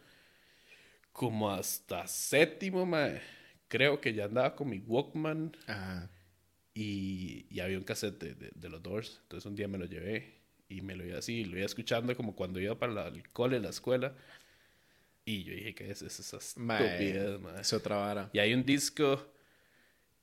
[1.12, 3.20] como hasta séptimo, mae.
[3.68, 6.10] creo que ya andaba con mi Walkman Ajá.
[6.74, 9.84] y, y había un cassette de, de- de los Doors, entonces un día me lo
[9.86, 10.39] llevé
[10.70, 13.60] y me lo iba así, lo iba escuchando como cuando iba para la- el cole,
[13.60, 14.14] la escuela.
[15.26, 17.60] Y yo dije, ¿qué es esa estupidez, mae?
[17.60, 18.30] es otra vara.
[18.32, 19.30] Y hay un disco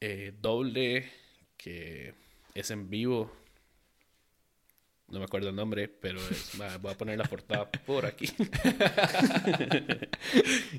[0.01, 1.09] eh, doble
[1.57, 2.13] que
[2.55, 3.31] es en vivo.
[5.09, 8.25] No me acuerdo el nombre, pero es, voy a poner la portada por aquí.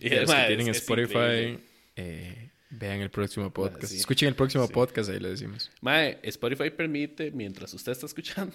[0.01, 1.59] Y los que tienen es- Spotify,
[1.97, 3.85] eh, vean el próximo podcast.
[3.87, 3.97] sí.
[3.99, 4.73] Escuchen el próximo Sí.
[4.73, 5.71] podcast, ahí le decimos.
[5.81, 8.55] Mae, Spotify permite, mientras usted está escuchando,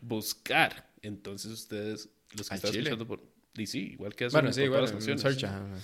[0.00, 0.90] buscar.
[1.02, 2.82] Entonces ustedes, los que Al están chile.
[2.90, 3.22] escuchando por...
[3.56, 5.46] Y sí, igual que hacen Bueno, sí, igual, las canciones, search, sí.
[5.46, 5.78] ajá, ajá.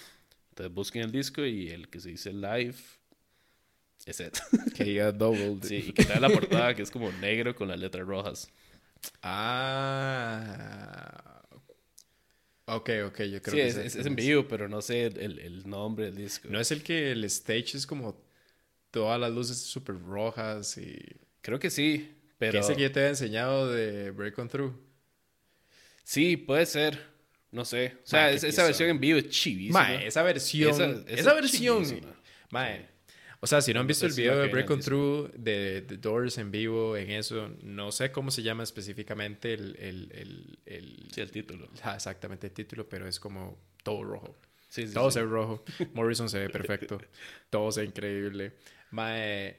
[0.50, 2.74] Entonces busquen el disco y el que se dice live
[4.06, 4.30] es ese.
[4.74, 5.58] Que diga double.
[5.62, 8.48] Sí, y que trae la portada que es como negro con las letras rojas.
[9.22, 11.42] Ah.
[12.66, 16.06] Ok, ok, yo creo sí, que es en vivo, pero no sé el, el nombre
[16.06, 16.48] del disco.
[16.50, 18.20] No es el que el stage es como
[18.90, 20.98] todas las luces súper rojas y...
[21.40, 22.60] Creo que sí, Pero...
[22.60, 24.72] ese que yo te había enseñado de Break On Through.
[26.04, 26.98] Sí, puede ser.
[27.50, 27.96] No sé.
[28.04, 29.80] O sea, Ma, qué es- esa versión en vivo es chivísima.
[29.82, 30.70] Mae, esa versión...
[30.70, 31.84] Esa- Esa, esa es versión...
[32.50, 32.86] Mae.
[33.40, 36.38] O sea, si no han visto el video de Break On Through de The Doors
[36.38, 39.76] en vivo, en eso, no sé cómo se llama específicamente el...
[39.78, 41.68] el, el, el- Sí, el título.
[41.82, 44.36] Ah, exactamente el título, pero es como todo rojo.
[44.68, 45.64] Sí, sí, Todo se ve rojo.
[45.94, 46.98] Morrison se ve perfecto.
[47.50, 48.52] Todo se ve increíble.
[48.90, 49.56] Mae,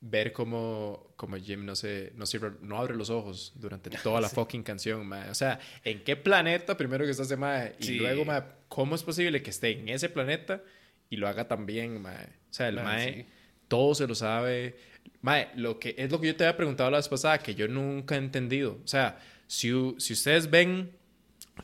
[0.00, 4.28] ver cómo, cómo Jim no se, no, cierra- no abre los ojos durante toda la
[4.28, 5.30] fucking canción, mae.
[5.30, 7.74] O sea, ¿en qué planeta primero que está ese mae?
[7.80, 7.98] Y Sí.
[7.98, 10.62] luego, mae, ¿cómo es posible que esté en ese planeta
[11.08, 12.24] y lo haga tan bien, mae?
[12.50, 13.26] O sea, el Mae, mae, sí.
[13.68, 14.76] todo se lo sabe.
[15.22, 17.66] Mae, lo que, es lo que yo te había preguntado la vez pasada, que yo
[17.66, 18.78] nunca he entendido.
[18.84, 20.92] O sea, si, si ustedes ven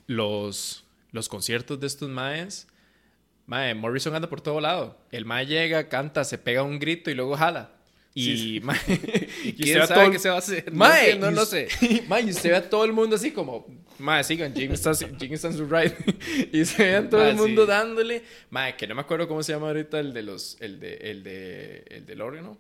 [0.07, 2.69] los, los conciertos de estos maes,
[3.47, 4.99] mae, Morrison anda por todo lado.
[5.11, 7.73] El mae llega, canta, se pega un grito y luego jala.
[8.13, 8.61] Y, Sí.
[8.61, 8.77] mae,
[9.45, 10.73] ¿Y quién sabe todo- qué se va a hacer?
[10.73, 11.69] Mae, no, no, no sé.
[12.09, 13.67] Mae, y usted ve a todo el mundo así como,
[14.01, 15.95] mae, sigan, Jim está, Jim está en su ride.
[16.53, 17.69] y se ve a todo el mundo sí.
[17.69, 18.23] dándole.
[18.51, 21.23] Mae, que no me acuerdo cómo se llama ahorita el de los, el de, el
[21.23, 22.59] de, el del órgano.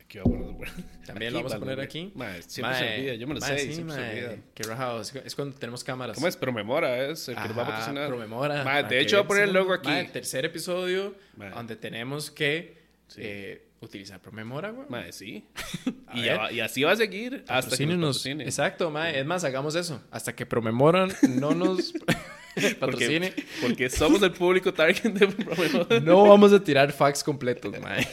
[0.00, 0.72] Aquí vamos a poner-
[1.04, 2.12] También Aquí, lo vamos a poner aquí.
[2.14, 4.36] Mae, siempre se Mae, olvida, yo me lo mae, sé, sí, siempre se olvida.
[4.54, 5.00] Qué rajado.
[5.02, 6.14] Es, cuando tenemos cámaras.
[6.14, 6.36] ¿Cómo es?
[6.36, 8.08] Promemora es el que nos va a Ajá, patrocinar.
[8.08, 8.82] Promemora.
[8.84, 9.90] De hecho, voy a poner el logo aquí.
[10.12, 11.14] tercer episodio
[11.54, 13.20] donde tenemos que Sí.
[13.22, 14.86] eh, utilizar Promemora, güey.
[14.88, 15.44] Mae, sí.
[16.14, 16.38] Y, ver.
[16.38, 18.24] va- y así va a seguir hasta que nos.
[18.26, 19.18] Exacto, mae.
[19.20, 20.02] Es más, hagamos eso.
[20.10, 21.92] Hasta que Promemoran no nos
[22.80, 23.30] patrocine.
[23.32, 26.00] Porque, porque somos el público target de Promemora.
[26.00, 28.06] No vamos a tirar fax completos, mae.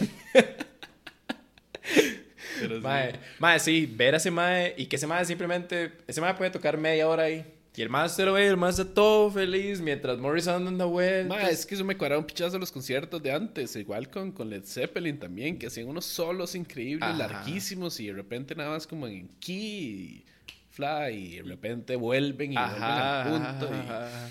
[2.60, 2.82] Pero sí.
[2.82, 6.52] Mae, mae, sí, ver a ese mae y que ese mae simplemente, ese mae puede
[6.52, 7.46] tocar media hora ahí.
[7.76, 7.90] Y el
[8.26, 11.28] lo ve, el está todo feliz mientras Morrison anda dando vueltas.
[11.44, 13.76] Ma, es que eso me cuadraba un pichazo los conciertos de antes.
[13.76, 17.18] Igual con, con Led Zeppelin también, que hacían unos solos increíbles, Ajá.
[17.18, 20.24] larguísimos, y de repente nada más como en key,
[20.70, 23.70] fly, y de repente vuelven y vuelven al punto.
[23.76, 24.30] y- ajá.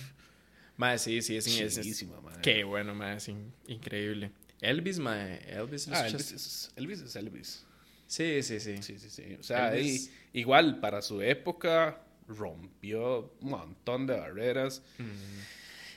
[0.99, 2.41] Sí, sí, es, es, es- mae.
[2.43, 4.31] Qué bueno, mae, es in- increíble.
[4.61, 5.89] Elvis, mae, Elvis.
[5.89, 6.07] ¿lo Ah?
[6.07, 7.65] Elvis es, Elvis es Elvis.
[8.07, 8.77] Sí, sí, sí.
[8.81, 9.37] Sí, sí, sí.
[9.39, 11.99] O sea, Elvis- y- igual para su época
[12.37, 14.83] rompió un montón de barreras.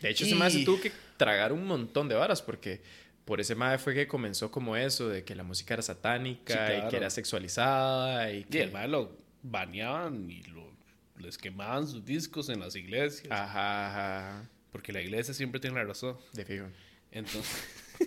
[0.02, 2.82] De hecho, ese Y- mae se tuvo que tragar un montón de varas porque
[3.26, 6.74] por ese mae fue que comenzó como eso de que la música era satánica Sí,
[6.86, 8.64] y que era sexualizada y Y que...
[8.64, 10.72] el mae lo baneaban y lo,
[11.18, 13.32] les quemaban sus discos en las iglesias.
[13.32, 13.88] Ajá,
[14.36, 14.50] ajá.
[14.72, 16.18] Porque la iglesia siempre tiene la razón.
[16.34, 16.66] De fijo.
[17.12, 17.64] Entonces,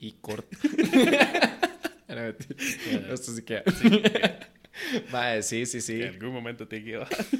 [0.00, 0.56] Y corta.
[2.10, 3.14] No.
[3.14, 3.62] Esto sí queda.
[5.12, 6.02] Mae, sí, sí, sí.
[6.02, 7.26] en algún momento tiene que bajar.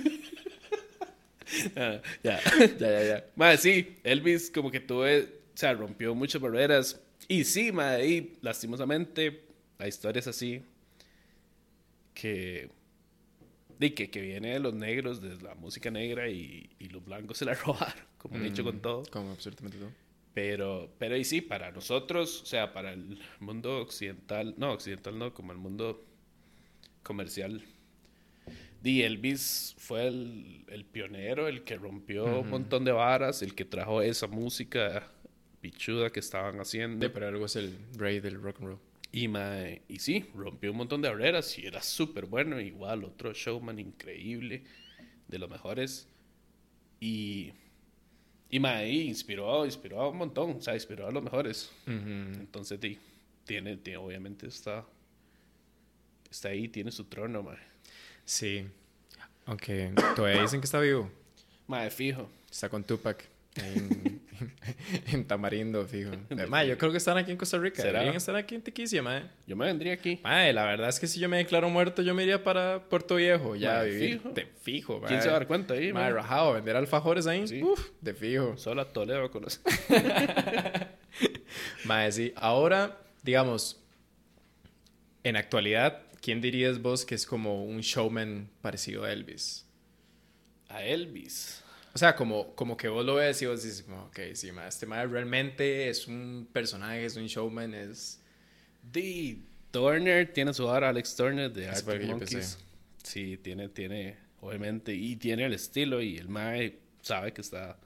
[1.77, 2.41] Ah, ya.
[2.79, 3.25] Ya, ya, ya.
[3.35, 7.01] Madre, sí, Elvis como que tuve, o sea, rompió muchas barreras.
[7.27, 9.47] Y sí, madre, y lastimosamente
[9.79, 10.63] la historia es así.
[12.15, 12.71] Que,
[13.79, 17.39] de que, que viene de los negros, de la música negra, y, y los blancos
[17.39, 19.03] se la robaron, como han hecho con todo.
[19.11, 19.91] Como absolutamente todo.
[20.33, 25.35] Pero, pero y sí, para nosotros, o sea, para el mundo occidental, no, occidental no,
[25.35, 26.07] como el mundo
[27.03, 27.63] comercial.
[28.83, 33.65] Di Elvis fue el, el pionero, el que rompió un montón de varas, el que
[33.65, 35.11] trajo esa música
[35.61, 37.07] pichuda que estaban haciendo.
[37.07, 38.79] Sí, pero algo es el rey del rock and roll.
[39.13, 42.61] Y, mae, y sí, rompió un montón de barreras y era súper bueno.
[42.61, 44.63] Igual, otro showman increíble,
[45.29, 46.09] de los mejores.
[47.01, 47.53] Y,
[48.49, 51.73] y mae, y inspiró, inspiró a un montón, o sea, inspiró a los mejores.
[51.87, 52.99] Entonces, di,
[53.45, 54.87] tiene, tiene, obviamente está,
[56.31, 57.59] está ahí, tiene su trono, mae.
[58.25, 58.67] Sí.
[59.47, 61.11] Aunque todavía dicen que está vivo.
[61.67, 62.29] Mae, fijo.
[62.51, 63.25] Está con Tupac.
[63.57, 64.23] En,
[65.13, 66.13] en Tamarindo, fijo.
[66.49, 67.83] Mae, yo creo que están aquí en Costa Rica.
[67.83, 67.95] ¿Será?
[67.99, 69.25] Deberían estar aquí en Tequicia, mae.
[69.45, 70.21] Yo me vendría aquí.
[70.23, 73.17] Mae, la verdad es que si yo me declaro muerto, yo me iría para Puerto
[73.17, 74.19] Viejo, ya Mae, vivir.
[74.19, 74.31] fijo.
[74.31, 75.09] De fijo, mae.
[75.09, 76.13] ¿Quién se va a dar cuenta ahí, Mae, mae?
[76.13, 77.49] rajado, vender alfajores ahí.
[77.49, 77.61] Sí.
[77.61, 78.57] Uf, de fijo.
[78.57, 79.59] Solo a Toledo conoce.
[81.85, 82.33] Mae, sí.
[82.37, 83.81] Ahora, digamos,
[85.25, 89.67] en actualidad, ¿quién dirías vos que es como un showman parecido a Elvis?
[90.69, 91.63] A Elvis.
[91.93, 94.87] O sea, como, como que vos lo ves y vos dices, ok, sí, mae, este
[94.87, 98.21] mae realmente es un personaje, es un showman, es...
[98.93, 99.39] The
[99.71, 102.59] Turner tiene su vara, Alex Turner de Arctic Monkeys.
[103.03, 107.77] Sí, tiene, tiene, obviamente, y tiene el estilo y el Mae sabe que está,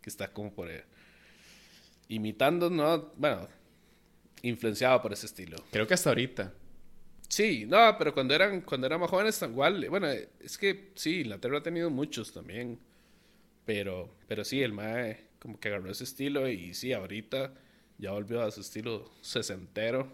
[0.00, 0.84] que está como por eh,
[2.08, 3.48] imitando, no, bueno,
[4.42, 5.56] influenciado por ese estilo.
[5.70, 6.52] Creo que hasta ahorita.
[7.30, 11.58] Sí, no, pero cuando eran, cuando eran más jóvenes, igual, bueno, es que sí, Inglaterra
[11.58, 12.76] ha tenido muchos también,
[13.64, 17.54] pero, pero sí, el Mae como que agarró ese estilo y sí, ahorita
[17.98, 20.12] ya volvió a su estilo sesentero,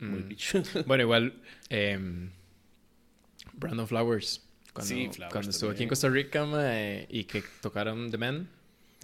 [0.00, 0.28] muy Mm.
[0.28, 0.62] bicho.
[0.86, 2.30] Bueno, igual, em,
[3.52, 4.42] Brandon Flowers.
[4.72, 8.48] Cuando, Sí, Flowers cuando estuvo aquí en Costa Rica, mae, y que tocaron The Man,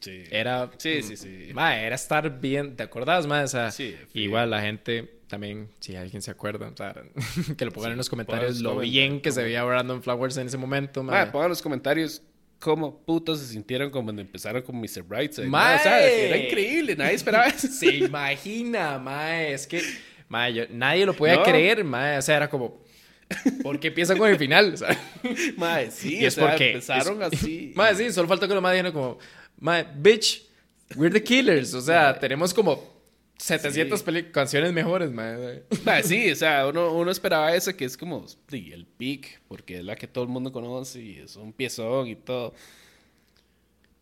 [0.00, 0.24] Sí.
[0.32, 0.68] era...
[0.78, 1.50] Sí, sí, sí.
[1.54, 3.44] Mae, era estar bien, ¿te acordás, mae?
[3.44, 6.94] O sea, Sí, igual la gente también, si alguien se acuerda, o sea,
[7.56, 10.58] que lo pongan en los comentarios lo bien que se veía Brandon Flowers en ese
[10.58, 11.22] momento, mae.
[11.24, 12.20] Mae, pongan en los comentarios
[12.58, 15.02] cómo putos se sintieron cuando empezaron con Mr.
[15.02, 15.46] Brightside.
[15.46, 17.68] O sea, era increíble, nadie esperaba eso.
[17.72, 19.54] Se imagina, mae.
[19.54, 19.80] Es que,
[20.28, 21.42] mae, yo- nadie lo podía No.
[21.44, 22.18] creer, mae.
[22.18, 22.82] O sea, era como,
[23.62, 24.74] ¿por qué empieza con el final?
[24.74, 24.98] O sea,
[25.56, 27.72] Mae, sí, y es o sea, porque empezaron es- así.
[27.76, 29.18] Mae, sí, solo falta que lo más dijeron como,
[29.58, 30.42] mae, bitch,
[30.96, 31.72] we're the killers.
[31.72, 32.99] O sea, tenemos como
[33.40, 34.22] 700 Sí.
[34.32, 35.10] canciones mejores.
[35.12, 39.78] Mae, sí, o sea, uno, uno esperaba eso que es como sí, el peak, porque
[39.78, 42.54] es la que todo el mundo conoce y es un piezón y todo.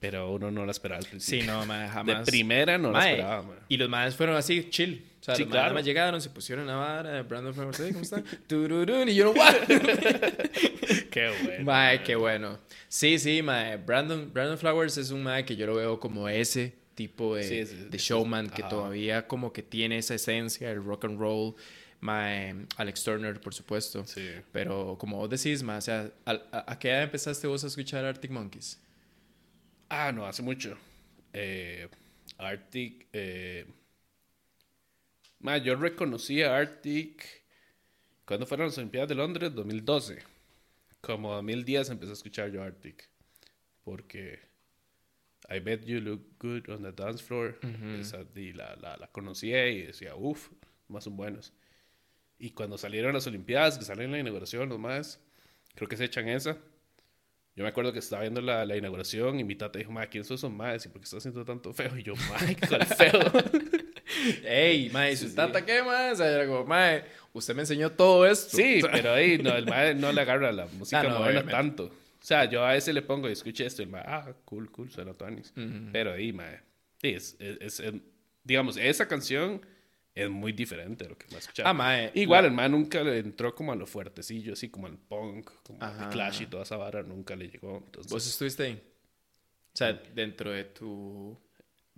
[0.01, 1.46] Pero uno no la esperaba al Sí, principio.
[1.53, 2.29] no, mae, De jamás.
[2.29, 3.57] primera no la esperaba, mae.
[3.68, 5.05] Y los madres fueron así, chill.
[5.20, 5.70] O sea, Sí, los claro.
[5.70, 8.24] madres llegaron, se pusieron a vara, Brandon Flowers, "Hey, ¿cómo están?
[9.09, 9.55] Y yo, what?
[11.11, 11.64] Qué bueno.
[11.64, 12.59] Mae, qué bueno.
[12.88, 13.77] Sí, sí, mae.
[13.77, 17.99] Brandon, Brandon Flowers es un mae que yo lo veo como ese tipo de, Sí,
[17.99, 21.55] showman que todavía como que tiene esa esencia, el rock and roll.
[22.01, 24.05] Mae, Alex Turner, por supuesto.
[24.07, 24.29] Sí.
[24.53, 27.69] Pero como vos decís, mae, o sea, ¿a, a- a qué edad empezaste vos a
[27.69, 28.79] escuchar Arctic Monkeys?
[29.89, 30.77] Ah, no, hace mucho.
[31.33, 31.89] Eh,
[32.39, 33.07] Arctic.
[33.13, 33.65] Eh...
[35.41, 37.25] Ma, yo reconocí a Arctic
[38.27, 40.19] cuando fueron las Olimpiadas de Londres, 2012.
[41.01, 43.09] Como 2010 empecé a escuchar yo Arctic.
[43.85, 44.48] Porque
[45.51, 47.59] I Bet You Look Good on the Dance Floor.
[48.01, 50.49] Esa, y la, la, la conocía y decía, uff,
[50.89, 51.53] más son buenos.
[52.39, 55.21] Y cuando salieron las Olimpiadas, que salen en la inauguración, los más,
[55.75, 56.57] creo que se echan esa.
[57.57, 60.23] Yo me acuerdo que estaba viendo la, la inauguración y mi tata dijo, ma, ¿quién
[60.25, 60.87] son esos maes?
[60.87, 61.97] ¿Y por qué está haciendo tanto feo?
[61.99, 62.37] Y yo, ma,
[62.69, 63.21] ¿cuál feo?
[64.45, 65.17] ¡Ey, mae!
[65.17, 65.35] ¿Su Sí.
[65.35, 66.21] tata qué más?
[66.21, 68.57] Era como, mae, usted me enseñó todo esto.
[68.57, 71.91] sí, pero ahí no, el mae no le agarra la música Ah, no, moderna tanto.
[72.29, 74.71] O sea, yo a veces le pongo y escuche esto y el mae, ah, cool,
[74.71, 75.51] cool, suena tuanis.
[75.57, 75.88] Ujú.
[75.93, 76.61] Pero ahí, mae,
[77.01, 77.95] sí, es, es, es-
[78.45, 79.64] digamos, esa canción
[80.14, 81.67] es muy diferente de lo que me ha escuchado.
[81.67, 82.11] Ah, mae.
[82.14, 85.51] Igual, la- el mae nunca le entró como a lo fuertecillo, así como al punk,
[85.62, 87.79] como al Clash y toda esa vara, nunca le llegó.
[87.87, 88.75] Entonces, ¿Vos estuviste ahí?
[89.73, 91.35] O sea, dentro de tu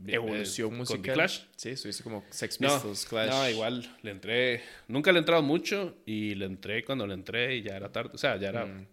[0.06, 1.02] eh, evolución con musical.
[1.02, 1.40] The Clash.
[1.56, 3.30] Sí, estuviste como Sex No, Pistols, Clash.
[3.30, 4.62] no, igual le entré.
[4.86, 8.10] Nunca le he entrado mucho y le entré cuando le entré y ya era tarde.
[8.14, 8.86] O sea, ya era Mm.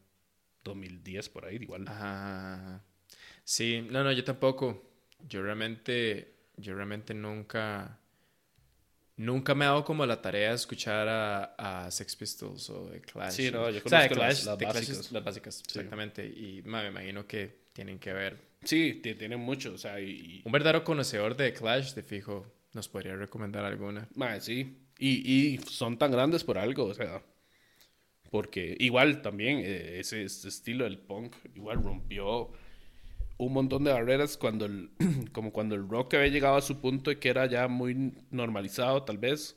[0.67, 1.86] 2010 por ahí, igual.
[1.88, 2.84] Ajá.
[3.43, 4.84] Sí, no, no, yo tampoco.
[5.27, 7.97] Yo realmente, yo realmente nunca,
[9.15, 13.01] nunca me he dado como la tarea de escuchar a, a Sex Pistols o de
[13.01, 13.34] Clash.
[13.34, 14.99] Sí, no, yo o sea, de conozco las- Clash, las básicas.
[14.99, 16.25] es- las básicas, exactamente.
[16.25, 18.38] Y ma, me imagino que tienen que ver.
[18.63, 19.73] Sí, ti- tiene mucho.
[19.73, 20.10] O sea, y.
[20.12, 24.08] y- Un verdadero conocedor de Clash, de fijo, nos podría recomendar alguna.
[24.15, 24.77] mae, sí.
[24.99, 27.21] Y, y son tan grandes por algo, o sea.
[28.31, 32.49] Porque igual también eh, ese, estilo del punk igual rompió
[33.38, 34.89] un montón de barreras cuando el,
[35.32, 39.03] como cuando el rock había llegado a su punto de que era ya muy normalizado
[39.03, 39.55] tal vez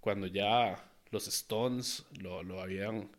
[0.00, 3.10] cuando ya los Stones lo, lo habían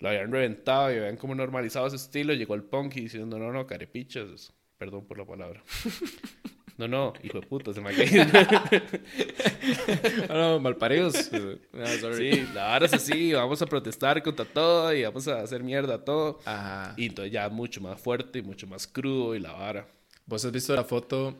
[0.00, 3.52] lo habían reventado y habían como normalizado ese estilo llegó el punk y diciendo no
[3.52, 5.62] no carepichas perdón por la palabra
[6.78, 7.90] no no hijo de puta se me
[10.28, 11.30] Ah, no, malparidos.
[11.72, 12.32] No, sorry.
[12.32, 16.04] Sí, la vara es así, vamos a protestar contra todo y vamos a hacer mierda
[16.04, 16.38] todo.
[16.44, 16.94] Ajá.
[16.96, 19.88] Y entonces ya mucho más fuerte y mucho más crudo y la vara.
[20.24, 21.36] ¿Vos has visto la foto?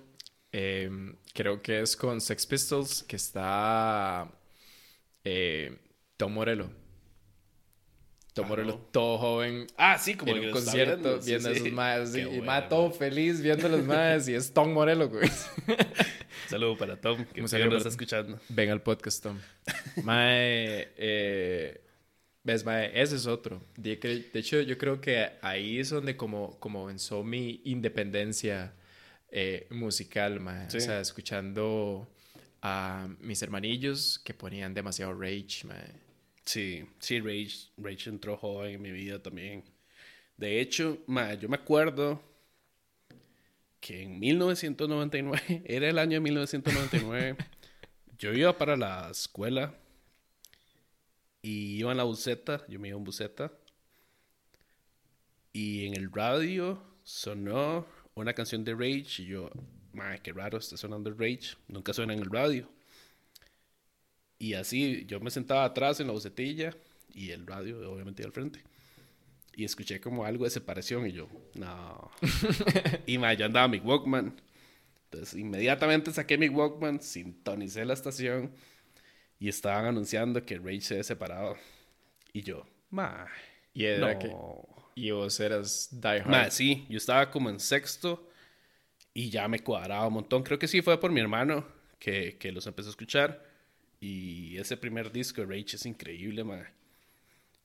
[0.50, 0.90] Eh,
[1.32, 4.28] creo que es con Sex Pistols, que está
[5.24, 5.78] eh,
[6.16, 6.70] Tom Morello.
[8.38, 8.78] Tom Ah, Morello no.
[8.92, 11.56] todo joven Ah, sí, como en un concierto viendo, sí, a esos
[12.12, 12.22] sí.
[12.22, 15.28] Qué y bueno, todo feliz viendo a los maes y es Tom Morello, güey.
[16.48, 18.38] Saludo para Tom, que saludo lo está escuchando.
[18.48, 19.38] Ven al podcast, Tom.
[20.04, 21.80] Mae, eh,
[22.42, 23.60] ves, mae, ese es otro.
[23.76, 23.98] De,
[24.32, 28.72] hecho, yo creo que ahí es donde como, como comenzó mi independencia
[29.30, 30.70] eh, musical, mae.
[30.70, 30.78] Sí.
[30.78, 32.08] O sea, escuchando
[32.62, 36.07] a mis hermanillos que ponían demasiado rage, mae.
[36.48, 39.62] Sí, sí, Rage, Rage entró joven en mi vida también.
[40.38, 42.22] De hecho, ma, yo me acuerdo
[43.78, 47.36] que en 1999, era el año de 1999,
[48.18, 49.74] yo iba para la escuela
[51.42, 53.52] y iba en la buseta, yo me iba en buseta,
[55.52, 57.84] y en el radio sonó
[58.14, 59.50] una canción de Rage y yo,
[59.92, 62.70] ma, qué raro está sonando Rage, nunca suena en el radio.
[64.38, 66.76] Y así yo me sentaba atrás en la bucetilla
[67.14, 68.62] y el radio obviamente al frente.
[69.56, 72.10] Y escuché como algo de separación y yo, no.
[73.06, 74.40] y ma, yo andaba mi Walkman.
[75.10, 78.52] Entonces inmediatamente saqué mi Walkman, sintonicé la estación
[79.40, 81.56] y estaban anunciando que Rage se había separado.
[82.32, 83.26] Y yo, ma,
[83.72, 84.18] Y era no.
[84.18, 84.32] que...
[84.94, 86.26] Y vos eras Die Hard.
[86.26, 88.28] Ma, sí, yo estaba como en sexto
[89.14, 90.42] y ya me cuadraba un montón.
[90.42, 91.66] Creo que sí fue por mi hermano
[91.98, 93.47] que, que los empezó a escuchar.
[94.00, 96.64] Y ese primer disco de Rage es increíble, ma.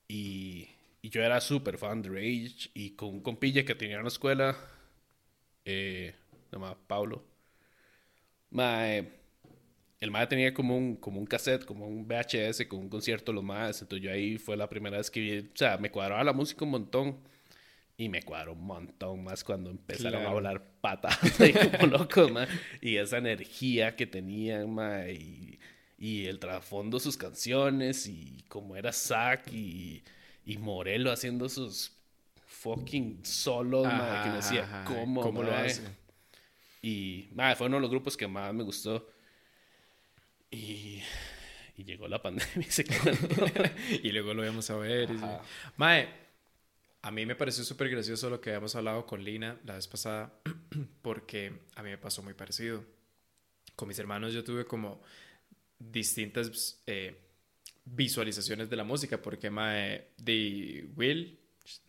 [0.08, 0.68] Y,
[1.02, 2.70] y yo era súper fan de Rage.
[2.74, 4.58] Y con un compilla que tenía en la escuela,
[5.66, 6.14] eh,
[6.52, 7.24] llamaba Pablo.
[8.52, 9.12] Ma, eh,
[10.00, 13.36] el mae tenía como un, como un cassette, como un VHS con un concierto de
[13.38, 13.82] los maes.
[13.82, 16.66] Entonces yo ahí fue la primera vez que vi, o sea, me cuadraba la música
[16.66, 17.18] un montón.
[17.98, 20.30] Y me cuadró un montón más cuando empezaron Claro.
[20.30, 22.48] a volar patadas ahí como locos, ma.
[22.82, 25.10] Y esa energía que tenían, ma.
[25.10, 25.60] Y,
[26.04, 28.08] y el trasfondo de sus canciones.
[28.08, 30.04] Y como era Zack y,
[30.46, 31.94] y Morelo haciendo sus
[32.46, 33.88] fucking solos.
[33.88, 35.82] Que me decía, Ajá, ¿cómo, ¿Cómo lo hace?
[36.82, 39.10] Y ma, fue uno de los grupos que más me gustó.
[40.52, 41.02] Y,
[41.78, 43.14] y llegó la pandemia y se quedó.
[44.04, 45.10] y luego lo íbamos a ver.
[45.10, 45.22] y.
[45.78, 46.10] Mae,
[47.02, 50.34] a mí me pareció súper gracioso lo que habíamos hablado con Lina la vez pasada,
[51.02, 52.84] porque a mí me pasó muy parecido.
[53.78, 55.02] Con mis hermanos yo tuve como
[55.92, 57.16] distintas eh,
[57.86, 61.40] visualizaciones de la música, porque mae, de Will,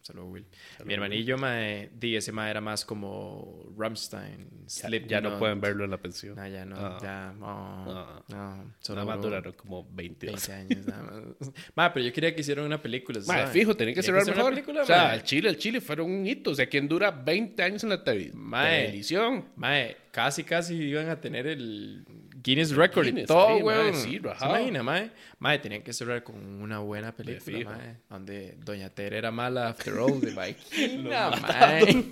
[0.03, 0.47] saludo Will,
[0.85, 5.11] mi hermanillo, mae, de ese mae era más como Rammstein, Ya, Slipknot.
[5.11, 6.37] ya no pueden verlo en la pensión.
[6.37, 6.99] No, ya no, Ah.
[7.03, 8.25] ya, no, Ah.
[8.29, 10.49] no, solo Nada más duró duraron como 22.
[10.49, 11.51] 20 años nada más.
[11.75, 13.21] Ma, pero yo quería que hicieran una película.
[13.21, 13.47] ¿sabe?
[13.53, 14.53] fijo, tenía que Tenía ser ser mejor.
[14.53, 15.15] una película, o sea, mae.
[15.17, 16.51] el Chile, el Chile fueron un hito.
[16.51, 18.03] O sea, quien dura 20 años en la
[18.35, 18.83] Mae.
[18.87, 19.49] televisión.
[19.57, 22.05] Mae, casi, casi iban a tener el
[22.45, 23.95] Guinness Record y Guinness todo, ahí, mae, weón.
[23.95, 25.11] sí, ¿Se imagina, mae?
[25.39, 27.97] Mae, tenían que cerrar con una buena película, mae.
[28.11, 32.05] Donde Doña Tere era mala after all, de Vikina, mae.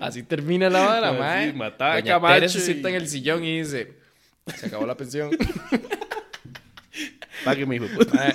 [0.00, 1.70] Así termina la vara, Mae, mae.
[1.70, 3.92] sí, Doña Camacho Tere se y- sienta en el sillón y dice,
[4.56, 5.30] se acabó la pensión.
[7.44, 8.14] Págame, hijo puta.
[8.14, 8.34] Mae.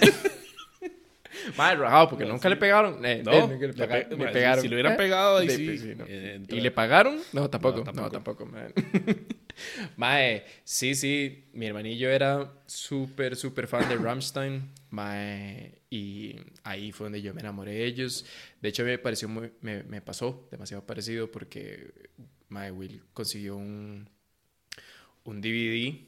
[1.58, 3.04] Mae, rajado, porque nunca le pegaron.
[3.04, 4.62] Eh, No, eh, nunca le, le pega- pegaron.
[4.62, 6.06] si le hubieran Eh, pegado, ahí sí, pues no.
[6.08, 6.40] eh.
[6.48, 7.20] ¿Y le pagaron?
[7.34, 7.80] No, tampoco.
[7.84, 8.46] No, No, tampoco.
[8.46, 8.46] tampoco,
[9.98, 10.46] mae.
[10.64, 11.46] Sí, sí.
[11.54, 14.70] Mi hermanillo era súper, súper fan de Rammstein.
[14.90, 18.26] Mae, y ahí fue donde yo me enamoré de ellos.
[18.62, 19.52] De hecho, me pareció muy...
[19.62, 21.92] Me, me pasó demasiado parecido porque
[22.50, 24.10] Mae Will consiguió un...
[25.24, 26.08] Un DVD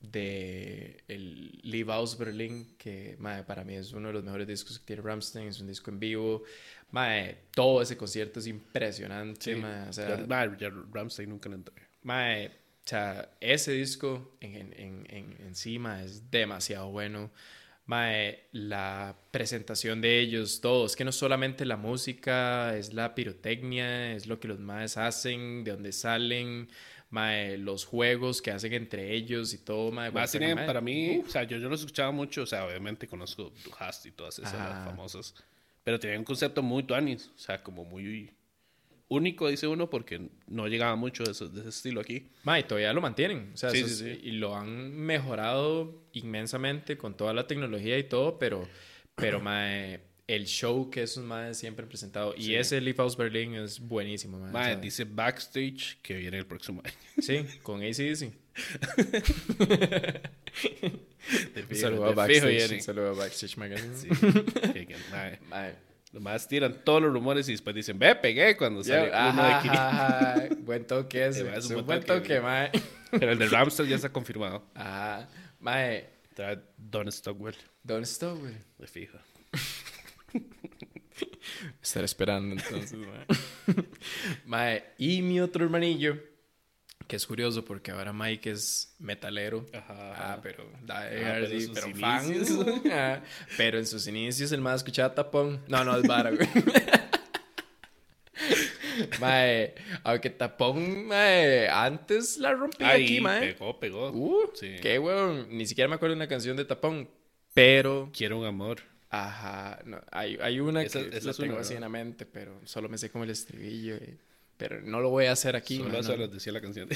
[0.00, 4.78] de el Live House Berlin, que mae, para mí es uno de los mejores discos
[4.80, 6.42] que tiene Rammstein, es un disco en vivo.
[6.90, 9.60] Mae, todo ese concierto es impresionante, Sí.
[9.60, 11.74] mae, o sea, Ya- ya Ramsey nunca le entré.
[12.02, 17.30] Mae, o sea, ese disco en, en, en, en- encima es demasiado bueno.
[17.86, 24.14] Mae, la presentación de ellos, todo, es que no solamente la música, es la pirotecnia,
[24.14, 26.68] es lo que los maes hacen, de dónde salen,
[27.10, 30.10] mae, los juegos que hacen entre ellos y todo, mae.
[30.12, 33.08] Sea, tienen, mae, para mí, o sea, yo, yo los escuchaba mucho, o sea, obviamente
[33.08, 34.84] conozco Duhast y todas esas Ajá.
[34.84, 35.34] famosas,
[35.82, 38.32] pero tenían un concepto muy tuanis, o sea, como muy
[39.14, 42.28] único, dice uno, porque no llegaba mucho de, eso- de ese estilo aquí.
[42.44, 43.50] Ma, y todavía lo mantienen.
[43.54, 44.20] O sea, Sí, sí, es- sí.
[44.24, 48.68] Y lo han mejorado inmensamente con toda la tecnología y todo, pero,
[49.14, 52.34] pero mae, el show que esos maes siempre han presentado.
[52.36, 56.80] Y ese Leaf House Berlin es buenísimo, Mae, sea, dice Backstage que viene el próximo
[56.84, 56.94] año.
[57.20, 58.32] Sí, con ACDC.
[61.54, 62.50] De Un fijo, saludo a Backstage.
[62.56, 62.74] viene.
[62.76, 63.94] Un saludo a Backstage Magazine.
[63.96, 64.08] Sí,
[64.72, 64.96] que- que,
[66.12, 69.62] Nomás tiran todos los rumores y después dicen, ve, pegué cuando sale uno de ajá,
[69.62, 69.76] Kiri.
[69.76, 70.48] ajá, ajá.
[70.58, 71.56] Buen toque ese.
[71.56, 72.70] Es un buen toque, mae.
[73.10, 74.64] Pero el de Ramstein ya está confirmado.
[74.74, 75.28] Ajá.
[75.58, 78.54] Mae, Trae Don Stockwell, ¿dónde está, güey?
[78.78, 79.18] de fijo.
[81.82, 83.26] Estar esperando entonces, mae.
[84.44, 86.18] Mae, y mi otro hermanillo,
[87.12, 89.66] que es curioso porque ahora Mike es metalero.
[89.74, 90.32] Ajá.
[90.32, 91.88] Ah, pero, da, Ah, pero en sí, sus pero.
[92.90, 93.20] Ah,
[93.58, 95.60] pero en sus inicios el más escuchaba tapón.
[95.68, 96.48] No, no, es vara, güey.
[99.20, 103.52] Mae, aunque tapón, mae, antes la rompí Ahí, aquí, mae.
[103.52, 104.10] pegó, pegó.
[104.10, 104.76] Uh, Sí.
[104.80, 105.46] qué weón.
[105.50, 107.08] Ni siquiera me acuerdo de una canción de tapón.
[107.54, 108.78] Pero Quiero un amor.
[109.10, 111.76] Ajá, no, hay, hay una Esa- que esa la tengo así ¿no?
[111.76, 113.96] en la mente, pero solo me sé como el estribillo.
[113.96, 114.16] eh,
[114.62, 115.78] Pero no lo voy a hacer aquí.
[115.78, 116.28] Solo eso no.
[116.28, 116.88] decía la canción.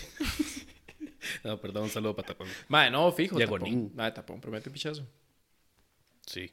[1.45, 2.47] no, perdón, un saludo para Tapón.
[2.69, 3.37] Mae, no, fijo.
[3.37, 3.91] Tapón.
[3.93, 5.05] Mae, tapón, promete un pichazo.
[6.25, 6.53] Sí.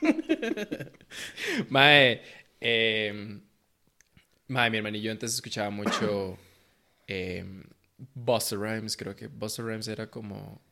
[1.70, 2.22] Mae,
[2.60, 3.40] eh,
[4.46, 6.38] mae, mi hermanillo antes escuchaba mucho
[7.08, 7.44] eh,
[8.14, 8.96] Buster Rhymes.
[8.96, 10.62] Creo que Buster Rhymes era como.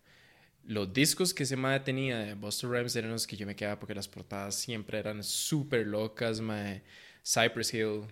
[0.63, 3.81] Los discos que ese mae tenía de Buster Rhymes eran los que yo me quedaba
[3.81, 6.85] porque las portadas siempre eran súper locas, mae.
[7.25, 8.07] Cypress Hill.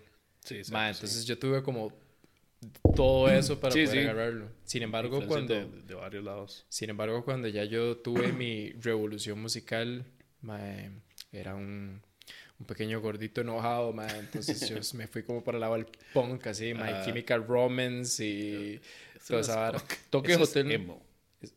[0.45, 0.61] Sí.
[0.71, 0.99] Ma, sí.
[0.99, 1.93] entonces yo tuve como
[2.95, 4.05] todo eso para Sí, poder sí.
[4.09, 4.49] agarrarlo.
[4.65, 6.65] Sin embargo, cuando, De, de varios lados.
[6.69, 10.05] sin embargo, cuando ya yo tuve mi revolución musical,
[10.41, 10.61] ma,
[11.33, 12.01] era un,
[12.61, 16.47] un pequeño gordito enojado, ma, entonces yo me fui como para el lado del punk,
[16.47, 17.03] así, My Ah.
[17.05, 18.81] Chemical Romance y
[19.27, 19.79] toda esa es vara.
[20.33, 20.71] es Hotel.
[20.73, 21.03] emo.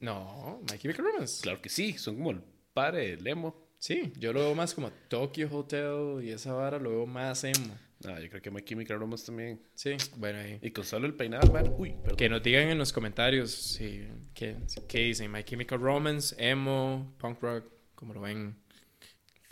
[0.01, 1.41] No, My Chemical Romance.
[1.43, 2.41] Claro que sí, son como el
[2.73, 3.55] padre del emo.
[3.79, 7.77] Sí, yo lo veo más como Tokyo Hotel y esa vara lo veo más emo.
[8.05, 9.59] Ah, yo creo que My Chemical Romance también.
[9.73, 10.59] Sí, bueno, ahí.
[10.61, 11.73] Y con solo el peinado, man.
[11.77, 12.15] Uy, perdón.
[12.17, 14.55] Que nos digan en los comentarios si, qué,
[14.87, 15.31] qué dicen.
[15.31, 18.55] My Chemical Romance, emo, punk rock, como lo ven.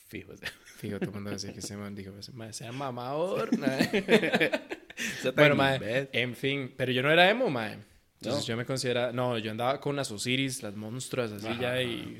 [0.07, 0.33] Fijo.
[0.77, 3.49] Fijo, todo el mundo dice que se me dijo, "Mae, sea mamador.
[5.35, 7.79] bueno, mae, en fin, pero yo no era emo, mae.
[8.21, 8.47] Entonces No.
[8.47, 12.17] yo me considera, no, yo andaba con las Osiris, las monstruas, así Ajá, ya, y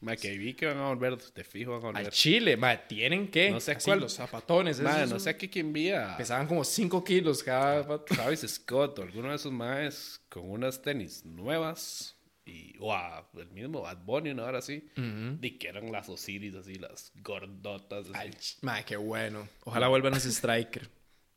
[0.00, 2.12] Mae, que vi que van a volver, de fijo van a al volver.
[2.12, 5.48] chile, mae, tienen que, No sé así, cuál- los zapatones, esos no sé a qué
[5.48, 6.14] quién vía.
[6.18, 8.14] pesaban como 5 kilos cada zapato.
[8.14, 13.80] Travis Scott o alguno de esos maes con unas tenis nuevas y a el mismo
[13.82, 14.44] Bad Bunny ¿no?
[14.44, 15.38] ahora sí Ujú.
[15.42, 18.12] y que eran las Osiris así las gordotas así.
[18.14, 18.30] Ay,
[18.62, 19.48] mae, qué bueno.
[19.64, 20.88] Ojalá vuelvan los Striker.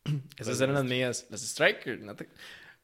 [0.38, 1.26] Esas eran las mías.
[1.30, 2.00] Las Striker.
[2.02, 2.30] ¿no te-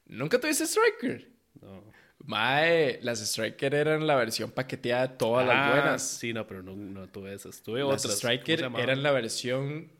[0.07, 1.29] ¿Nunca tuviste Striker?
[1.61, 1.83] no.
[2.25, 6.01] Mae, las Striker eran la versión paqueteada de todas Ah, las buenas.
[6.03, 8.83] sí no pero no, no tuve esas tuve Las otras Striker ¿Cómo se llamaban?
[8.89, 9.91] eran la versión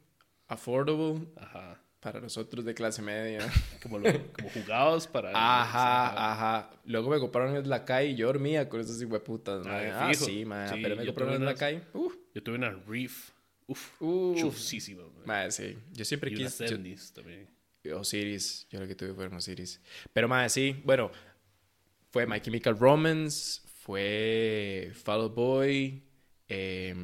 [0.48, 3.40] affordable ajá para nosotros de clase media.
[3.82, 6.70] como lo- como jugados para Ajá, ajá.
[6.86, 9.66] Luego me compraron el Lakai y yo dormía con esas hijueputas.
[9.66, 9.92] Ah, mae.
[9.92, 10.70] Ah, sí, mae.
[10.70, 11.82] Sí, pero me compraron el Lakai.
[11.96, 13.32] Uh, yo tuve una Reef
[13.66, 14.36] uf uh.
[14.38, 15.26] chufísima mae.
[15.26, 15.76] Mae, sí.
[15.94, 16.68] Yo siempre quise.
[16.68, 16.78] yo-
[17.16, 17.48] también
[17.96, 19.82] Osiris, yo lo que tuve fueron Osiris.
[20.14, 21.10] Pero más sí, bueno,
[22.16, 26.02] fue My Chemical Romance, fue Fall Out Boy,
[26.48, 26.96] eh,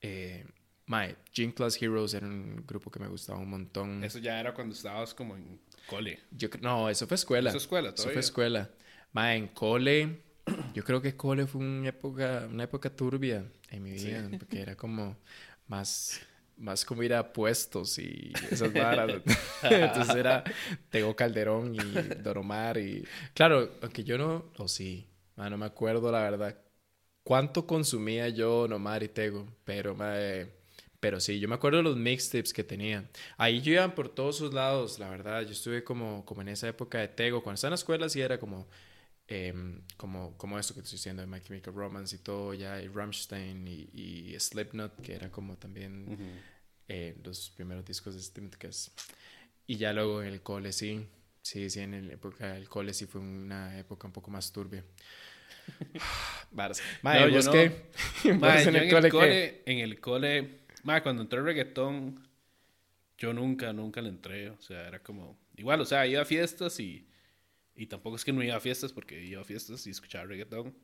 [0.00, 0.44] eh,
[0.86, 4.02] My Gym Class Heroes era un grupo que me gustaba un montón.
[4.02, 7.50] eso ya era cuando estabas como en cole Yo, no, eso fue escuela.
[7.50, 8.68] Eso es escuela Eso fue escuela.
[9.14, 10.22] En cole,
[10.74, 14.74] yo creo que cole fue una época, una época turbia en mi vida, porque era
[14.74, 15.16] como
[15.68, 16.20] más,
[16.62, 19.22] más como ir a puestos y esas varas.
[19.62, 20.44] Entonces era
[20.90, 21.78] Tego Calderón y
[22.22, 23.04] Doromar y...
[23.34, 24.52] Claro, aunque yo no...
[24.56, 26.56] O sí, no me acuerdo la verdad
[27.22, 30.52] cuánto consumía yo Nomar y Tego, pero mae,
[31.00, 33.08] pero sí, yo me acuerdo de los mixtapes que tenía.
[33.36, 35.42] Ahí yo iba por todos sus lados, la verdad.
[35.42, 37.42] Yo estuve como, como en esa época de Tego.
[37.42, 38.68] Cuando estaba en la escuela sí era como,
[39.28, 42.80] em, como, como esto que te estoy diciendo de My Chemical Romance y todo, ya,
[42.82, 46.22] y Rammstein y, y Slipknot, que era como también Ujú.
[46.88, 48.56] eh, los primeros discos de Slipknot.
[48.56, 48.90] que es-
[49.66, 51.06] Y ya luego en el cole sí,
[51.40, 54.84] sí, sí, en la época del cole sí fue una época un poco más turbia.
[56.50, 56.82] Varas.
[57.02, 57.52] Mae, No, yo ¿vos no.
[57.52, 62.28] ¿Vos Mae, en yo el cole cole, en el cole, mae, cuando entré el reggaetón,
[63.18, 64.50] yo nunca, nunca le entré.
[64.50, 67.06] O sea, era como, igual, o sea, iba a fiestas y,
[67.76, 70.74] y tampoco es que no iba a fiestas porque iba a fiestas y escuchaba reggaetón.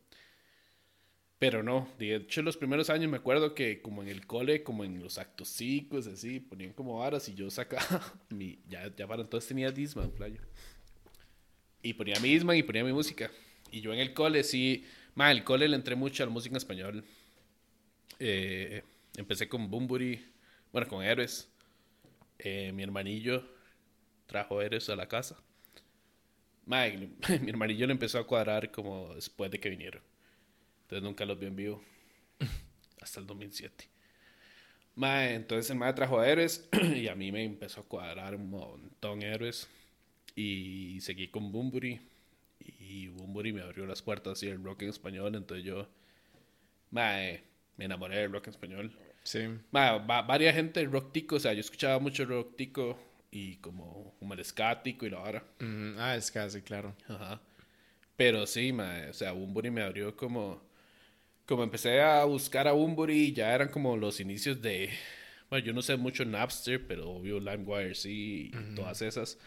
[1.39, 4.83] Pero no, de hecho, los primeros años me acuerdo que como en el cole, como
[4.83, 9.23] en los actos cívicos, así, ponían como varas y yo sacaba mi, ya, ya para
[9.23, 10.41] entonces tenía Disman, playo.
[11.81, 13.31] Y ponía mi Disman y ponía mi música.
[13.71, 14.85] Y yo en el cole sí,
[15.15, 17.05] ma, el cole le entré mucho a la música en español.
[18.19, 18.83] Eh,
[19.17, 20.25] empecé con Bumburi,
[20.73, 21.49] bueno, con Héroes.
[22.41, 23.45] Eh, mi hermanillo
[24.27, 25.41] trajo Héroes a la casa.
[26.69, 26.97] Ma, y
[27.43, 30.03] mi hermanillo le empezó a cuadrar como después de que vinieron.
[30.83, 31.83] Entonces nunca los vi en vivo.
[33.03, 33.87] Hasta el 2007.
[34.97, 39.23] Ma, entonces el ma trajo Héroes y a mí me empezó a cuadrar un montón
[39.23, 39.69] Héroes.
[40.37, 42.01] Y seguí con Bumburi.
[42.81, 45.35] Y Bumburi me abrió las puertas y el rock en español.
[45.37, 45.89] Entonces yo,
[46.91, 47.43] mae,
[47.77, 48.93] me enamoré del rock en español.
[49.23, 49.41] Sí.
[49.71, 52.99] Ma, va- varias gente rock tico, o sea, yo escuchaba mucho rock tico
[53.31, 55.45] y como como el ska tico y la vara.
[55.61, 55.95] Ujú.
[55.99, 56.95] Ah, es casi, claro.
[57.09, 57.41] Ajá.
[58.17, 60.61] Pero sí, ma, o sea, Bumburi me abrió como...
[61.47, 64.91] Como empecé a buscar a Bumburi, ya eran como los inicios de...
[65.49, 69.39] Bueno, yo no sé mucho Napster, pero obvio LimeWire sí, y todas esas.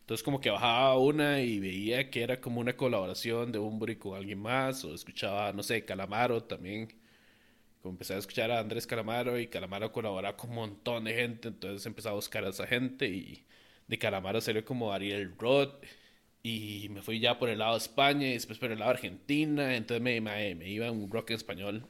[0.00, 4.16] Entonces como que bajaba una y veía que era como una colaboración de Bumburi con
[4.16, 6.88] alguien más, o escuchaba, no sé, Calamaro también.
[7.82, 11.48] Como empecé a escuchar a Andrés Calamaro y Calamaro colaboraba con un montón de gente,
[11.48, 13.44] entonces empecé a buscar a esa gente y
[13.88, 15.84] de Calamaro salió como Ariel Roth
[16.44, 18.98] y me fui ya por el lado de España y después por el lado de
[18.98, 21.86] Argentina, entonces me, me, me iba a un rock en español.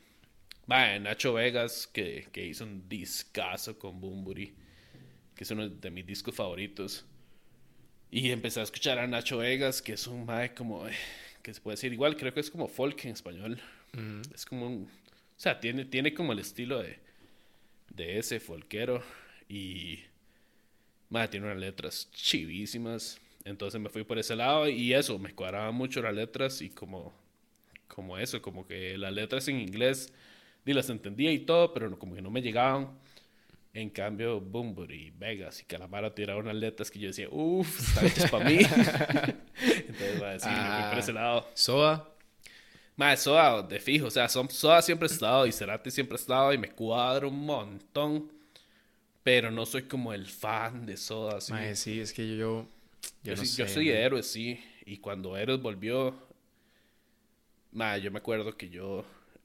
[0.71, 4.55] Va, Nacho Vegas, que, que hizo un discazo con Bumburi,
[5.35, 7.05] que es uno de mis discos favoritos.
[8.11, 10.93] Y empecé a escuchar a Nacho Vegas, que es un mae como, eh,
[11.43, 13.61] que se puede decir igual, creo que es como folk en español.
[14.35, 14.89] Es como un,
[15.37, 16.99] o sea, tiene, tiene como el estilo de,
[17.91, 19.03] de ese folquero
[19.49, 20.01] y,
[21.11, 23.19] mae, tiene unas letras chivísimas.
[23.45, 27.13] Entonces me fui por ese lado y eso, me cuadraban mucho las letras y como,
[27.89, 30.13] como eso, como que las letras en inglés,
[30.65, 32.97] y las entendía y todo, pero no- como que no me llegaban.
[33.75, 38.31] En cambio, Bumburi, Vegas y Calamaro tiraron unas letras que yo decía, uff, están hechas
[38.31, 38.59] para mí.
[39.61, 40.99] Entonces, va a decir, me fui por Ah.
[40.99, 41.49] ese lado.
[41.55, 42.09] Soda.
[42.97, 46.53] Más Soda, de fijo, o sea, Soda siempre ha estado y Cerati siempre ha estado
[46.53, 48.31] y me cuadro un montón.
[49.23, 51.39] Pero no soy como el fan de Soda.
[51.51, 52.67] Mae, sí, es que yo.
[53.25, 53.95] Yo, Yo, no sí- yo sé, soy mae.
[53.95, 54.63] de Héroes, sí.
[54.85, 56.15] Y cuando Héroes volvió,
[57.73, 59.05] ma, yo me acuerdo que yo,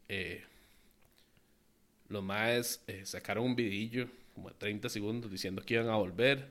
[0.09, 0.43] eh,
[2.09, 6.47] los maes eh, sacaron un vidillo, como de 30 segundos, diciendo que iban a volver.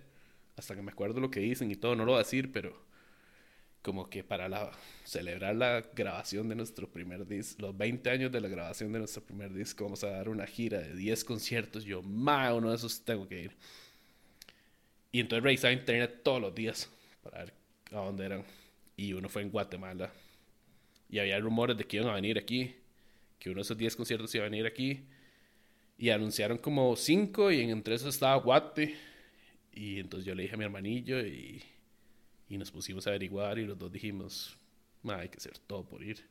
[0.57, 2.77] Hasta que me acuerdo lo que dicen y todo, no lo voy a decir, pero
[3.87, 4.73] como que para la,
[5.05, 9.23] celebrar la grabación de nuestro primer disco, los 20 años de la grabación de nuestro
[9.23, 11.85] primer disco, vamos a dar una gira de 10 conciertos.
[11.85, 13.53] Yo, ma, uno de esos tengo que ir.
[15.13, 16.91] Y entonces revisaba internet todos los días
[17.23, 17.53] para ver
[17.93, 18.45] a dónde eran.
[18.97, 20.11] Y uno fue en Guatemala.
[21.09, 22.75] Y había rumores de que iban a venir aquí.
[23.39, 25.05] Que uno de esos 10 conciertos iba a venir aquí.
[25.97, 28.97] Y anunciaron como 5 y entre esos estaba Guate.
[29.73, 31.63] Y entonces yo le dije a mi hermanillo y,
[32.49, 34.57] y nos pusimos a averiguar y los dos dijimos,
[35.03, 36.25] "Ma, hay que hacer todo por ir.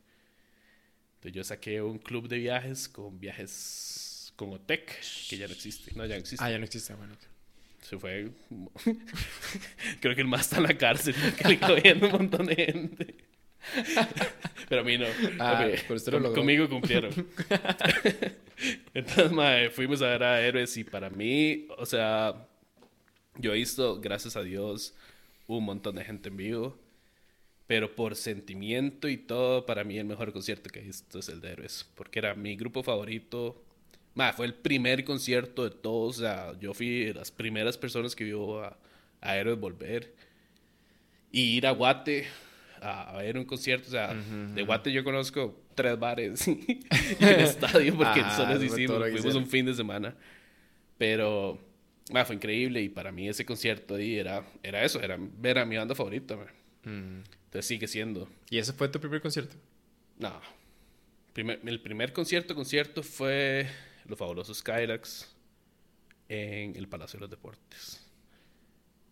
[1.16, 5.00] Entonces yo saqué un club de viajes con viajes con OTEC,
[5.30, 5.92] que ya no existe.
[5.94, 6.44] No, ya no existe.
[6.44, 7.16] Ah, ya no existe, bueno.
[7.80, 8.30] Se fue.
[10.00, 13.14] Creo que el más está en la cárcel porque le cogiendo un montón de gente.
[14.68, 15.06] Pero a mí no.
[15.38, 16.32] Ah, Ok, pero usted lo.
[16.32, 17.12] Conmigo cumplieron.
[18.94, 22.48] Entonces, mae, fuimos a ver a Héroes y para mí, o sea,
[23.36, 24.94] yo he visto, gracias a Dios,
[25.46, 26.78] un montón de gente en vivo.
[27.66, 31.40] Pero por sentimiento y todo, para mí el mejor concierto que he visto es el
[31.40, 31.88] de Héroes.
[31.96, 33.60] Porque era mi grupo favorito.
[34.14, 36.18] Ma, fue el primer concierto de todos.
[36.18, 38.78] O sea, yo fui de las primeras personas que vio a,
[39.20, 40.14] a Héroes volver.
[41.32, 42.26] Y ir a Guate
[42.80, 43.88] a, a ver un concierto.
[43.88, 46.80] O sea, de Guate yo conozco tres bares y
[47.20, 48.96] el estadio porque Ah, solo hicimos.
[48.98, 49.42] Fuimos hicieron.
[49.42, 50.14] un fin de semana.
[50.98, 51.58] Pero
[52.12, 55.64] ma, fue increíble y para mí ese concierto ahí era, era eso, era ver a
[55.66, 56.36] mi banda favorita.
[56.84, 57.20] Mm.
[57.46, 58.28] Entonces sigue siendo.
[58.50, 59.56] ¿Y ese fue tu primer concierto?
[60.18, 60.40] No.
[61.32, 63.66] Primer- el primer concierto, concierto fue
[64.06, 65.34] Los Fabulosos Skylax
[66.28, 68.02] en el Palacio de los Deportes.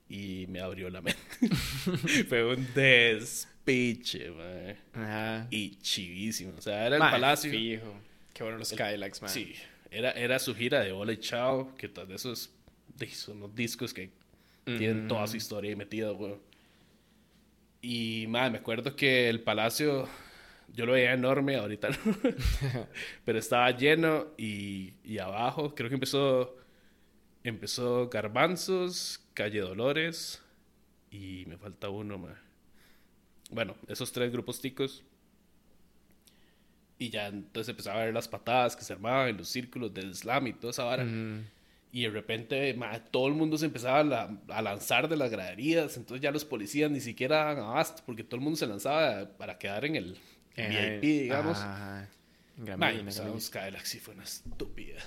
[0.09, 1.20] Y me abrió la mente.
[2.28, 4.76] fue un despiche, mae.
[4.92, 5.47] Ajá.
[5.51, 6.53] Y chivísimo.
[6.59, 7.51] O sea, era el Palacio.
[7.51, 7.95] Fijo.
[8.32, 9.30] Qué bueno los Skylax, man.
[9.30, 9.55] Sí,
[9.90, 12.63] era, era su gira de Hola y Chao, que tras de esos de-
[13.11, 14.11] son unos discos que
[14.64, 16.36] tienen toda su historia ahí metida, güey.
[17.82, 20.09] Y, madre, me acuerdo que el palacio,
[20.72, 22.16] yo lo veía enorme, ahorita no,
[23.26, 26.57] pero estaba lleno y, y abajo, creo que empezó,
[27.42, 30.42] empezó Garbanzos, Calle Dolores
[31.11, 32.38] y me falta uno, madre.
[33.51, 35.05] Bueno, esos tres grupos ticos.
[36.99, 40.14] Y ya entonces empezaba a ver las patadas que se armaban en los círculos del
[40.14, 41.05] slam y toda esa vara.
[41.97, 45.30] Y de repente ma, todo el mundo se empezaba a, la- a lanzar de las
[45.30, 45.97] graderías.
[45.97, 49.57] Entonces ya los policías ni siquiera daban abasto porque todo el mundo se lanzaba para
[49.59, 50.18] quedar en el
[50.57, 51.57] VIP, digamos.
[51.59, 52.09] Ajá.
[52.76, 54.99] Ma, y empezaba a fue una estúpida.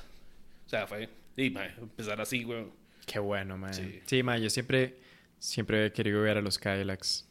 [0.66, 1.10] O sea, fue.
[1.36, 2.68] Y ma, empezar así, güey.
[3.06, 3.74] Qué bueno, man.
[3.74, 4.00] Sí.
[4.06, 4.96] Sí, man, yo siempre,
[5.40, 7.26] siempre he querido ver a los Skylax.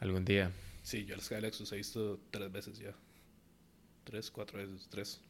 [0.00, 0.50] Algún día.
[0.82, 2.92] Sí, yo a los Skylax los he visto tres veces ya.
[4.04, 5.20] Tres, cuatro veces, tres.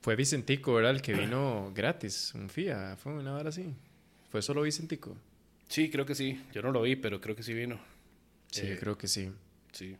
[0.00, 0.92] Fue Vicentico, ¿verdad?
[0.92, 3.74] El que vino gratis, un FIA, fue una hora así.
[4.30, 5.16] Fue solo Vicentico.
[5.68, 6.40] Sí, creo que sí.
[6.52, 7.78] Yo no lo vi, pero creo que sí vino.
[8.50, 9.30] Sí, Eh, yo creo que sí.
[9.72, 9.96] Sí.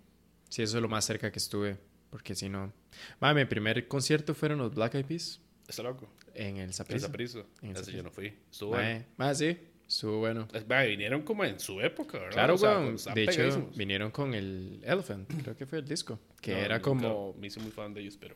[0.49, 1.77] Sí, eso es lo más cerca que estuve,
[2.11, 2.73] porque si no...
[3.21, 5.41] Man, mi primer concierto fueron los Black Eyed Peas.
[5.67, 6.09] Está loco.
[6.35, 6.73] En el.
[6.73, 7.09] Saprissa.
[7.09, 7.91] En Ese Saprissa.
[7.93, 8.33] yo no fui.
[8.51, 8.85] Estuvo bueno.
[8.85, 10.49] Mae, mae, sí, estuvo bueno.
[10.67, 12.33] Mae, vinieron como en su época, ¿verdad?
[12.33, 12.97] Claro, O sea, weón.
[13.15, 16.19] De hecho, vinieron con el Elephant, creo que fue el disco.
[16.41, 17.35] Que No, era como.
[17.39, 18.35] Me hice muy fan de ellos, pero...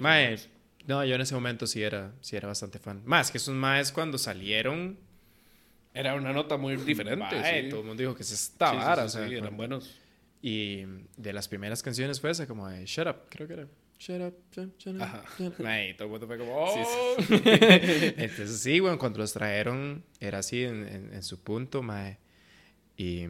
[0.00, 0.36] Mae.
[0.86, 3.02] No, yo en ese momento sí era, sí era bastante fan.
[3.04, 4.98] Más que esos maes cuando salieron.
[5.92, 7.68] Era una nota muy diferente, sí.
[7.70, 8.94] Todo el mundo dijo que se Sí, estaba.
[8.96, 9.98] sí, o sea, eran buenos.
[10.42, 10.82] Y
[11.16, 13.68] de las primeras canciones fue esa, como de Shut Up, creo que era.
[13.98, 15.02] Shut Up, shut, shut up.
[15.02, 15.24] Ajá.
[15.38, 15.96] shut up.
[15.96, 16.52] Todo el mundo fue como.
[16.52, 17.16] "Oh".
[17.18, 22.18] Entonces, sí, bueno, cuando los trajeron, era así en, en- en su punto, mae.
[22.96, 23.24] Y,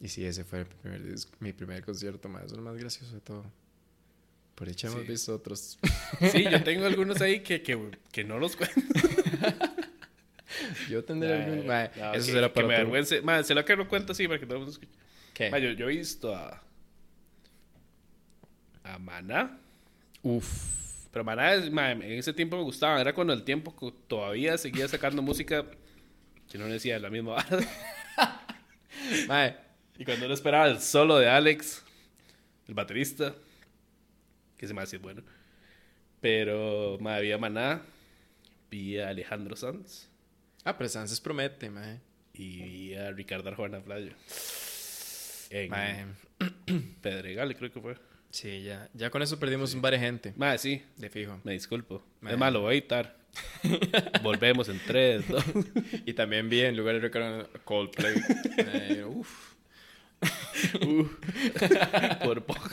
[0.00, 1.02] y sí, ese fue el primer
[1.38, 2.44] mi primer concierto, mae.
[2.44, 3.44] Eso es lo más gracioso de todo.
[4.60, 5.06] Por dicha hemos Sí.
[5.08, 5.78] visto otros.
[6.32, 7.78] Sí, yo tengo algunos ahí que, que,
[8.12, 8.74] que no los cuento.
[10.90, 11.66] Yo tendré algún.
[11.66, 13.22] mae, No, eso que- será que para me otro- avergüence.
[13.22, 14.92] Mae, se lo que no cuento así para que todo el mundo escuche.
[15.32, 15.50] ¿Qué?
[15.50, 16.62] Mae, yo, yo he visto a...
[18.84, 19.58] A Maná.
[20.22, 20.46] Uf.
[21.10, 23.00] Pero Maná, es- mae, en ese tiempo me gustaba.
[23.00, 23.72] Era cuando el tiempo
[24.06, 25.64] todavía seguía sacando música
[26.50, 29.56] que no decía la misma vara.
[29.98, 31.82] Y cuando uno esperaba el solo de Alex,
[32.68, 33.34] el baterista,
[34.60, 35.22] que se me hace bueno.
[36.20, 37.80] Pero mae, había Maná,
[38.70, 40.06] vi a Alejandro Sanz
[40.64, 41.98] Ah, pero Sanses promete, mae.
[42.34, 44.12] y vi a Ricardo Arjona Playo.
[45.48, 46.14] En.
[47.00, 47.96] Pedregal, creo que fue.
[48.30, 50.34] Sí, ya, ya con eso perdimos un bar de gente.
[50.36, 51.40] Mae, sí, De fijo.
[51.42, 52.04] me disculpo.
[52.20, 52.34] Mae.
[52.34, 53.16] Es más, lo voy a editar.
[54.22, 55.44] Volvemos en 3, 2.
[56.06, 58.14] Y también vi en lugar de Ricardo Coldplay.
[58.58, 59.54] Mae, uf.
[62.22, 62.68] Por poco,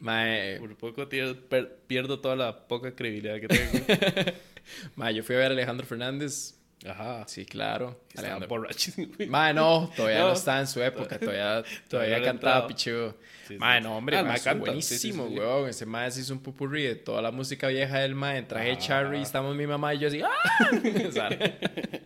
[0.00, 3.84] Mae, por poco tío, per- pierdo toda la poca credibilidad que tengo.
[4.96, 6.58] mae, yo fui a ver a Alejandro Fernández.
[6.84, 7.24] Ajá.
[7.28, 8.00] Sí, claro.
[8.08, 8.48] Estaba Alejandro.
[8.48, 9.06] borrachísimo.
[9.16, 9.28] güey.
[9.28, 10.32] Mae, no, todavía no, No.
[10.32, 11.16] está en su época.
[11.18, 13.16] Todavía, Todavía no cantaba pichudo.
[13.46, 13.56] Sí.
[13.56, 14.72] Mae, no, hombre, Ah, mae, mae canta.
[14.80, 15.68] Sí, sí, buenísimo, weón.
[15.68, 18.38] Ese mae se hizo un pupurrí de toda la música vieja del mae.
[18.38, 18.78] En traje Ah.
[18.78, 20.22] Charlie, estamos mi mamá y yo así.
[20.22, 20.70] ¡Ah!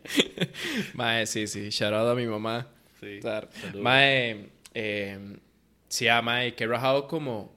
[0.95, 1.71] Mae, sí, sí.
[1.71, 2.67] Shout out a mi mamá.
[3.01, 3.21] Sí.
[3.81, 5.19] Mae, eh,
[5.89, 7.55] sí, ah, mae, que rajado como,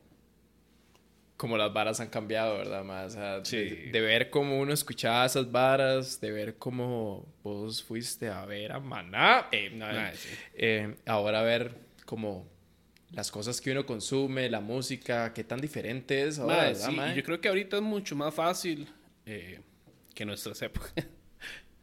[1.38, 3.06] como las varas han cambiado, ¿verdad, mae?
[3.06, 3.58] O sea, Sí.
[3.58, 8.72] de, de ver cómo uno escuchaba esas varas, de ver cómo vos fuiste a ver
[8.74, 10.30] a Maná, eh, no, sí.
[10.56, 11.74] eh, ahora ver
[12.06, 12.46] como
[13.12, 16.96] las cosas que uno consume, la música, qué tan diferente es ahora, Mae, ¿verdad, sí,
[16.96, 17.14] mae?
[17.14, 18.88] y yo creo que ahorita es mucho más fácil
[19.26, 19.62] eh,
[20.14, 20.94] que nuestras épocas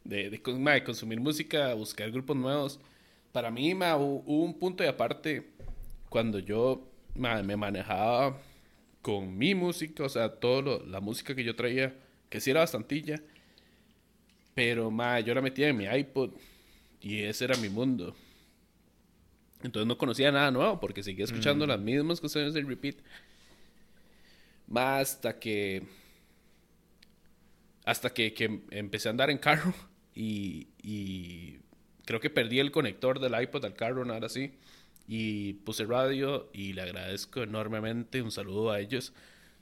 [0.04, 2.78] de, de mae, consumir música, buscar grupos nuevos.
[3.32, 5.50] Para mí mae, hu- hubo un punto de aparte
[6.16, 6.82] cuando yo
[7.14, 8.40] me manejaba
[9.02, 11.94] con mi música, o sea, toda la música que yo traía,
[12.30, 13.20] que sí era bastantilla,
[14.54, 16.30] pero mae, yo la metía en mi iPod
[17.02, 18.16] y ese era mi mundo.
[19.62, 22.96] Entonces no conocía nada nuevo porque seguía escuchando las mismas canciones de repeat.
[24.68, 25.82] Más hasta que.
[27.84, 29.74] Hasta que, que empecé a andar en carro
[30.14, 31.58] y, y
[32.06, 34.54] creo que perdí el conector del iPod al carro, nada así.
[35.08, 38.22] Y puse radio y le agradezco enormemente.
[38.22, 39.12] Un saludo a ellos,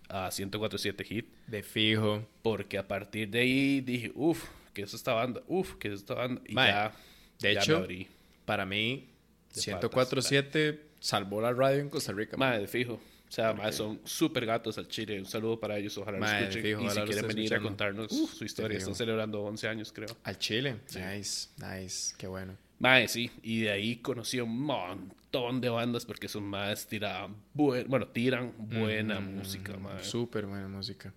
[0.09, 2.27] a 1047 Hit, De fijo.
[2.43, 6.15] porque a partir de ahí dije, uff, que es esta banda, uff, que es esta
[6.15, 6.41] banda.
[6.47, 6.93] Y Mae, ya,
[7.41, 8.09] de ya me hecho, abrí.
[8.45, 9.09] Para mí,
[9.55, 12.37] De 104.7 salvó la radio en Costa Rica.
[12.37, 12.95] Madre, de fijo.
[12.95, 15.19] O sea, mae, son súper gatos al chile.
[15.19, 15.97] Un saludo para ellos.
[15.99, 16.63] Ojalá Mae, lo escuchen.
[16.63, 17.69] fijo, y si ojalá quieren venir a escuchando.
[17.69, 18.79] contarnos Uf, su historia.
[18.79, 20.09] Están celebrando 11 años, creo.
[20.23, 20.77] Al Chile.
[20.95, 22.15] Nice, nice.
[22.17, 22.57] Qué bueno.
[22.79, 23.31] Mae, sí.
[23.43, 25.13] Y de ahí conocí un montón
[25.61, 30.03] de bandas porque son más tiraban buen, bueno, tiran buena Mm, música, mae.
[30.05, 31.13] Súper buena música.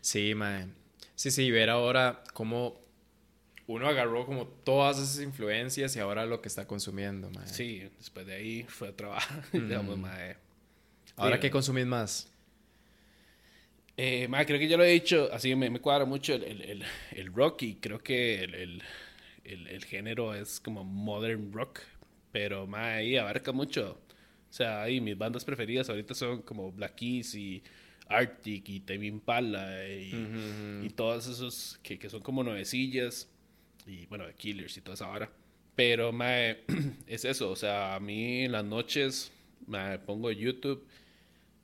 [0.00, 0.66] Sí, mae.
[1.14, 2.80] Sí, sí, ver ahora cómo
[3.66, 7.46] uno agarró como todas esas influencias y ahora lo que está consumiendo, mae.
[7.46, 9.42] Sí, después de ahí fue a trabajar.
[9.52, 10.36] digamos, mae.
[11.16, 12.26] Ahora, Sí, ¿qué consumís más?
[13.96, 16.62] Eh, mae, creo que ya lo he dicho, así me, me cuadra mucho el, el,
[16.62, 18.82] el, el rock y creo que el,
[19.44, 21.80] el género es como modern rock,
[22.32, 24.00] pero mae, ahí abarca mucho.
[24.48, 27.62] O sea, ahí mis bandas preferidas ahorita son como Black Keys y
[28.08, 30.12] Arctic y Tame Impala y,
[30.82, 33.28] y todos esos que, que son como nuevecillas
[33.86, 35.30] y bueno, The Killers y toda esa hora.
[35.76, 36.64] Pero mae,
[37.06, 39.32] es eso, o sea, a mí en las noches
[39.66, 40.84] me pongo YouTube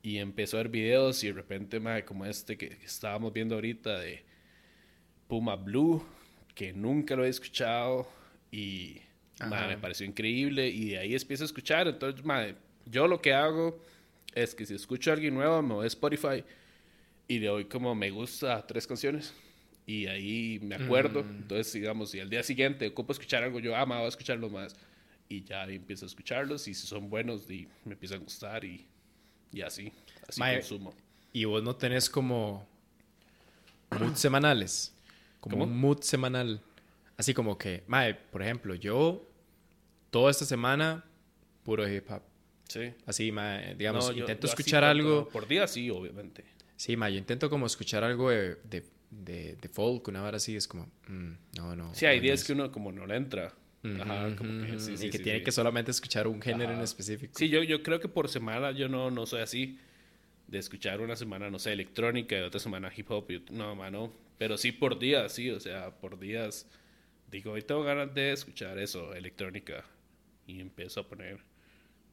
[0.01, 3.55] y empezó a ver videos y de repente, mae, como este que, que estábamos viendo
[3.55, 4.23] ahorita de
[5.27, 6.05] Puma Blue,
[6.55, 8.07] que nunca lo he escuchado
[8.49, 9.01] y
[9.45, 11.87] me pareció increíble y de ahí empiezo a escuchar.
[11.87, 13.79] Entonces, mae, yo lo que hago
[14.33, 16.43] es que si escucho a alguien nuevo, me voy a Spotify
[17.27, 19.33] y le doy como me gusta tres canciones
[19.85, 21.21] y ahí me acuerdo.
[21.21, 24.51] Entonces, digamos, si al día siguiente ocupo escuchar algo, yo, ah, ma, voy a escucharlos
[24.51, 24.75] más.
[25.29, 28.85] Y ya empiezo a escucharlos y si son buenos, y me empiezan a gustar y,
[29.51, 29.91] y así.
[30.27, 30.93] Así Mae, consumo.
[31.33, 32.67] Y vos no tenés como
[33.97, 34.93] moods semanales.
[35.39, 35.71] Como ¿Cómo?
[35.71, 36.61] un mood semanal.
[37.17, 39.26] Así como que, mae, por ejemplo, yo
[40.09, 41.03] toda esta semana
[41.63, 42.21] puro hip hop.
[42.67, 42.93] Sí.
[43.05, 43.31] Así,
[43.77, 45.29] digamos, No, yo- intento yo escuchar algo.
[45.29, 46.43] Por día sí, obviamente.
[46.75, 50.55] Sí, ma, yo intento como escuchar algo de, de, de, de folk, una hora así,
[50.55, 51.95] es como, mm, no, no.
[51.95, 53.53] Sí, hay no, días que uno como no le entra.
[54.01, 56.41] Ajá, Ujú, como que ujú, sí, y sí, que sí, tiene que solamente escuchar un
[56.41, 57.33] género en específico.
[57.37, 59.79] Sí, yo, yo creo que por semana yo no, no soy así.
[60.47, 63.29] De escuchar una semana, no sé, electrónica y otra semana hip hop.
[63.31, 64.13] y no, mano.
[64.37, 65.49] Pero sí por días, sí.
[65.51, 66.67] O sea, por días.
[67.31, 69.83] Digo, hoy tengo ganas de escuchar eso, electrónica.
[70.47, 71.39] Y empiezo a poner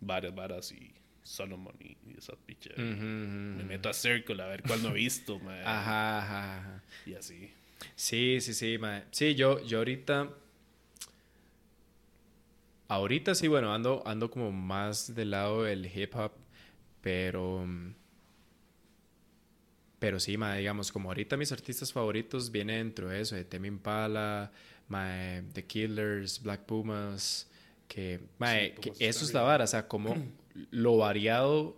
[0.00, 2.76] varias varas y Solomon y, esas pichas.
[2.76, 5.40] Me meto a Circle a ver cuál no he visto.
[5.64, 6.82] Ajá, ajá, ajá.
[7.06, 7.50] Y así.
[7.96, 9.04] Sí, sí, sí, ma.
[9.10, 10.30] Sí, yo, yo ahorita.
[12.88, 16.32] Ahorita sí, bueno, ando, ando como más del lado del hip hop,
[17.00, 17.66] pero.
[19.98, 23.68] Pero sí, ma, digamos, como ahorita mis artistas favoritos vienen dentro de eso, de Tame
[23.68, 24.52] Impala,
[24.88, 27.50] The Killers, Black Pumas,
[27.88, 30.16] que, ma, Sí, que eso es la vara, o sea, como
[30.70, 31.76] lo variado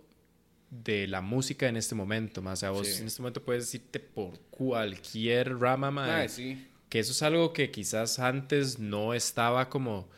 [0.69, 3.01] de la música en este momento, ma, o sea, vos Sí.
[3.01, 6.67] en este momento puedes irte por cualquier rama, ma, Ah, sí.
[6.89, 10.09] que eso es algo que quizás antes no estaba como,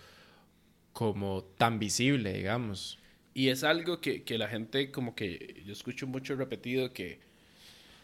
[0.93, 2.97] como tan visible, digamos.
[3.33, 7.19] Y es algo que, que la gente, como que yo escucho mucho repetido que,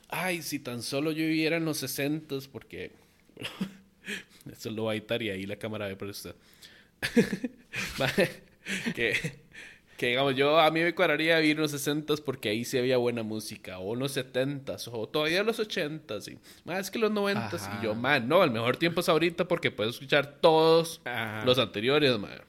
[0.08, 2.92] ay, si tan solo yo viviera en los 60 porque
[4.52, 6.36] eso lo va a editar y ahí la cámara ve por esto.
[8.96, 9.14] que,
[9.98, 12.98] que digamos, yo a mí me cuadraría vivir en los 60 porque ahí sí había
[12.98, 17.12] buena música, o en los 70 o todavía en los 80 y más que los
[17.12, 17.80] 90 Ajá.
[17.80, 21.46] y yo, man, no, el mejor tiempo es ahorita porque puedes escuchar todos Ajá.
[21.46, 22.42] los anteriores, man.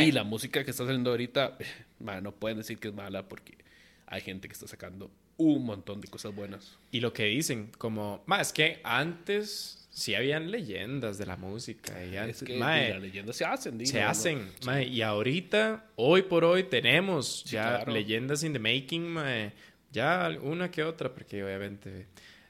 [0.00, 1.58] Y la música que está saliendo ahorita,
[1.98, 3.58] man, no pueden decir que es mala porque
[4.06, 6.78] hay gente que está sacando un montón de cosas buenas.
[6.90, 11.92] Y lo que dicen, como, más es que antes sí habían leyendas de la música.
[12.04, 14.08] Y antes, es que mae, las leyendas se hacen, digo, se ¿no?
[14.08, 14.50] hacen.
[14.64, 17.92] mae, y ahorita, hoy por hoy, tenemos Sí, ya claro.
[17.92, 19.52] leyendas in the making, mae,
[19.92, 22.06] ya una que otra, porque obviamente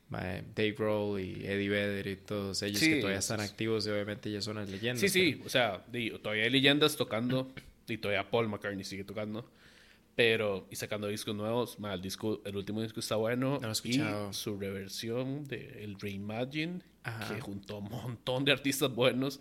[0.09, 3.91] mae, Dave Grohl y Eddie Vedder y todos ellos Sí, que todavía están activos, y
[3.91, 5.01] obviamente ya son las leyendas.
[5.01, 7.51] Sí, sí, o sea, digo, todavía hay leyendas tocando
[7.89, 9.51] y todavía Paul McCartney sigue tocando.
[10.15, 13.59] Pero, y sacando discos nuevos, ma, el, disco, el último disco está bueno.
[13.63, 14.01] No y
[14.35, 17.35] su reversión de el Reimagine, Ajá.
[17.35, 19.41] que juntó un montón de artistas buenos,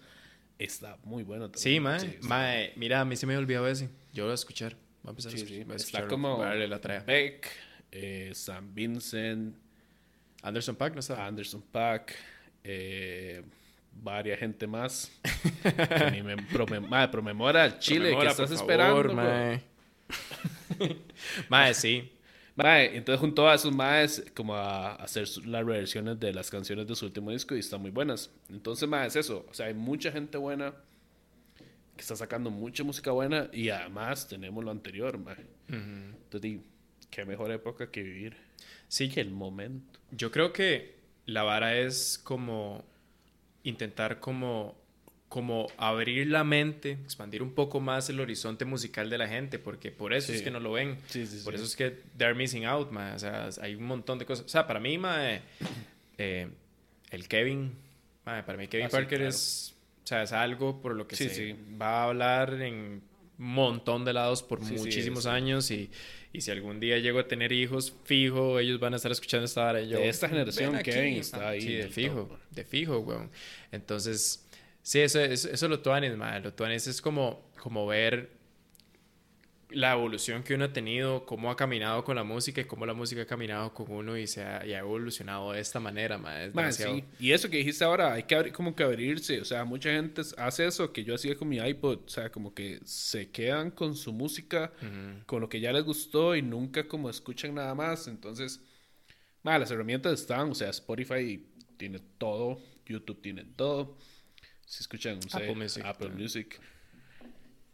[0.57, 1.61] está muy bueno también.
[1.61, 2.19] Sí, mae.
[2.21, 3.89] mae, mira, a mí se me olvidó ese.
[4.13, 4.77] Yo lo voy a escuchar.
[5.03, 5.43] Voy a empezar Sí, a sí.
[5.55, 5.71] escuchar.
[5.71, 6.79] a Está como a la.
[7.05, 7.49] Beck,
[7.91, 9.57] eh, Sam Vincent,
[10.41, 11.25] Anderson Paak no está.
[11.25, 12.15] Anderson Pack,
[12.63, 13.43] eh,
[14.01, 15.11] varias gente más.
[15.63, 19.13] que ni me prome- mae, promemora el Chile Promemora, que estás esperando.
[19.13, 19.63] mae.
[21.49, 22.11] mae, sí.
[22.55, 26.95] Mae, entonces junto a esos maes como a hacer las reversiones de las canciones de
[26.95, 28.29] su último disco y están muy buenas.
[28.49, 29.45] Entonces, mae, es eso.
[29.49, 30.73] O sea, hay mucha gente buena
[31.95, 35.45] que está sacando mucha música buena y además tenemos lo anterior, mae.
[35.69, 36.61] Entonces, di,
[37.09, 38.37] qué mejor época que vivir
[38.87, 39.99] Sí, que el momento.
[40.11, 40.95] yo creo que
[41.25, 42.83] la vara es como
[43.63, 44.75] intentar como,
[45.31, 49.89] como abrir la mente, expandir un poco más el horizonte musical de la gente, porque
[49.89, 50.33] por eso Sí.
[50.39, 50.97] es que no lo ven.
[51.07, 53.13] Sí, sí, Por eso es que they're missing out, mae.
[53.15, 54.45] O sea, hay un montón de cosas.
[54.45, 55.39] O sea, para mí, mae,
[56.17, 56.49] eh,
[57.11, 57.71] el Kevin,
[58.25, 59.29] mae, para mí Kevin Ah, Parker claro.
[59.29, 59.73] es,
[60.03, 63.01] o sea, es algo por lo que Sí, se va a hablar en un
[63.37, 65.89] montón de lados por muchísimos años y,
[66.33, 69.79] y si algún día llego a tener hijos, fijo, ellos van a estar escuchando esta
[69.81, 70.77] y yo, De esta generación.
[70.83, 73.31] Kevin está ahí Sí, de fijo, top, de fijo, weón.
[73.71, 74.45] Entonces,
[74.81, 76.39] sí, eso, eso, eso lo tuanes, mae.
[76.41, 78.39] Lo tuanes es como, como ver
[79.73, 82.93] la evolución que uno ha tenido, cómo ha caminado con la música y cómo la
[82.93, 86.47] música ha caminado con uno y se ha, y ha evolucionado de esta manera, mae.
[86.47, 87.05] Es Man, sí.
[87.21, 89.39] Y eso que dijiste ahora, hay que abrir, como que abrirse.
[89.39, 91.99] O sea, mucha gente hace eso que yo hacía con mi iPod.
[92.05, 95.25] O sea, como que se quedan con su música, Ujú.
[95.25, 98.09] con lo que ya les gustó y nunca como escuchan nada más.
[98.09, 98.59] Entonces,
[99.41, 100.49] man, las herramientas están.
[100.51, 103.97] O sea, Spotify tiene todo, YouTube tiene todo.
[104.71, 106.23] Si escuchan, no Apple Music, Apple también.
[106.23, 106.61] Music.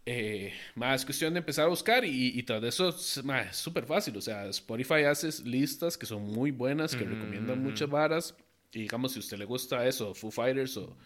[0.05, 3.55] Eh, más es cuestión de empezar a buscar y, y tras de eso es es
[3.57, 4.15] súper fácil.
[4.17, 8.35] O sea, Spotify hace listas que son muy buenas, que recomiendan muchas varas.
[8.71, 10.97] Y digamos, si a usted le gusta eso, Foo Fighters o,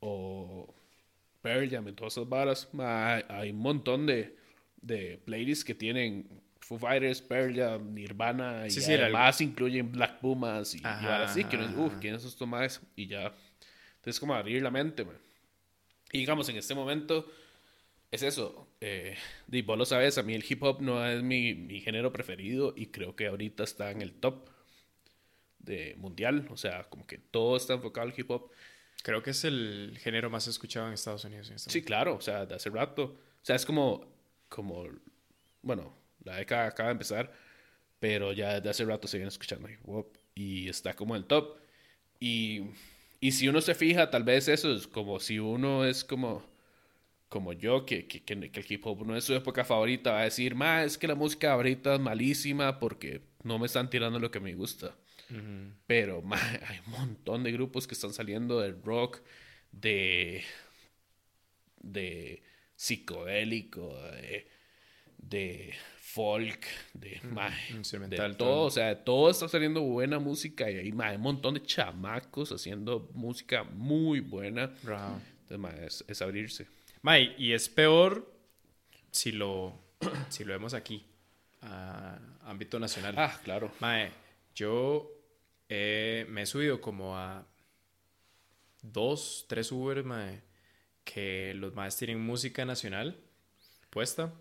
[0.00, 0.74] o
[1.42, 4.36] Pearl Jam y todas esas varas, ma, hay un montón de,
[4.80, 6.28] de playlists que tienen
[6.60, 11.56] Foo Fighters, Pearl Jam, Nirvana y Sí, además incluyen Black Pumas y, y así, que
[11.56, 11.96] ajá, dice, uff.
[12.00, 12.82] ¿quiénes son estos más?
[12.96, 13.34] Y ya.
[14.06, 15.18] Entonces, como abrir la mente, man.
[16.12, 17.28] Y digamos, en este momento
[18.12, 18.68] es eso.
[18.80, 19.16] Eh,
[19.50, 22.72] y vos lo sabes, a mí el hip hop no es mi, mi género preferido
[22.76, 24.48] y creo que ahorita está en el top.
[25.58, 28.52] de mundial, o sea, como que todo está enfocado al hip hop.
[29.02, 31.48] Creo que es el género más escuchado en Estados Unidos.
[31.48, 33.02] En este Sí, claro, o sea, de hace rato.
[33.02, 34.06] O sea, es como,
[34.48, 34.84] como,
[35.62, 35.92] bueno,
[36.22, 37.32] la década acaba de empezar,
[37.98, 41.26] pero ya desde hace rato se viene escuchando hip hop y está como en el
[41.26, 41.58] top.
[42.20, 42.62] Y,
[43.20, 46.44] y si uno se fija, tal vez eso es como si uno es como,
[47.28, 50.24] como yo, que, que, que el hip hop no es su época favorita, va a
[50.24, 54.30] decir, ma, es que la música ahorita es malísima porque no me están tirando lo
[54.30, 54.96] que me gusta.
[55.86, 56.38] Pero ma,
[56.68, 59.20] hay un montón de grupos que están saliendo del rock,
[59.72, 60.44] de,
[61.80, 62.42] de
[62.76, 64.48] psicodélico, de,
[65.18, 65.74] de
[66.16, 68.64] folk, de, ma, Instrumental, de todo.
[68.64, 73.10] O sea, todo está saliendo buena música y hay, ma, un montón de chamacos haciendo
[73.12, 74.68] música muy buena.
[74.82, 75.20] Wow.
[75.42, 76.66] Entonces, ma, es, es abrirse.
[77.02, 78.32] Mae, y es peor
[79.10, 79.78] si lo,
[80.30, 81.04] si lo vemos aquí,
[81.60, 83.14] a ámbito nacional.
[83.18, 83.70] Ah, claro.
[83.80, 84.10] Mae,
[84.54, 85.12] yo
[85.68, 87.46] eh, me he subido como a
[88.80, 90.40] dos, tres Uber, mae,
[91.04, 93.18] que los maes tienen música nacional
[93.90, 94.32] puesta,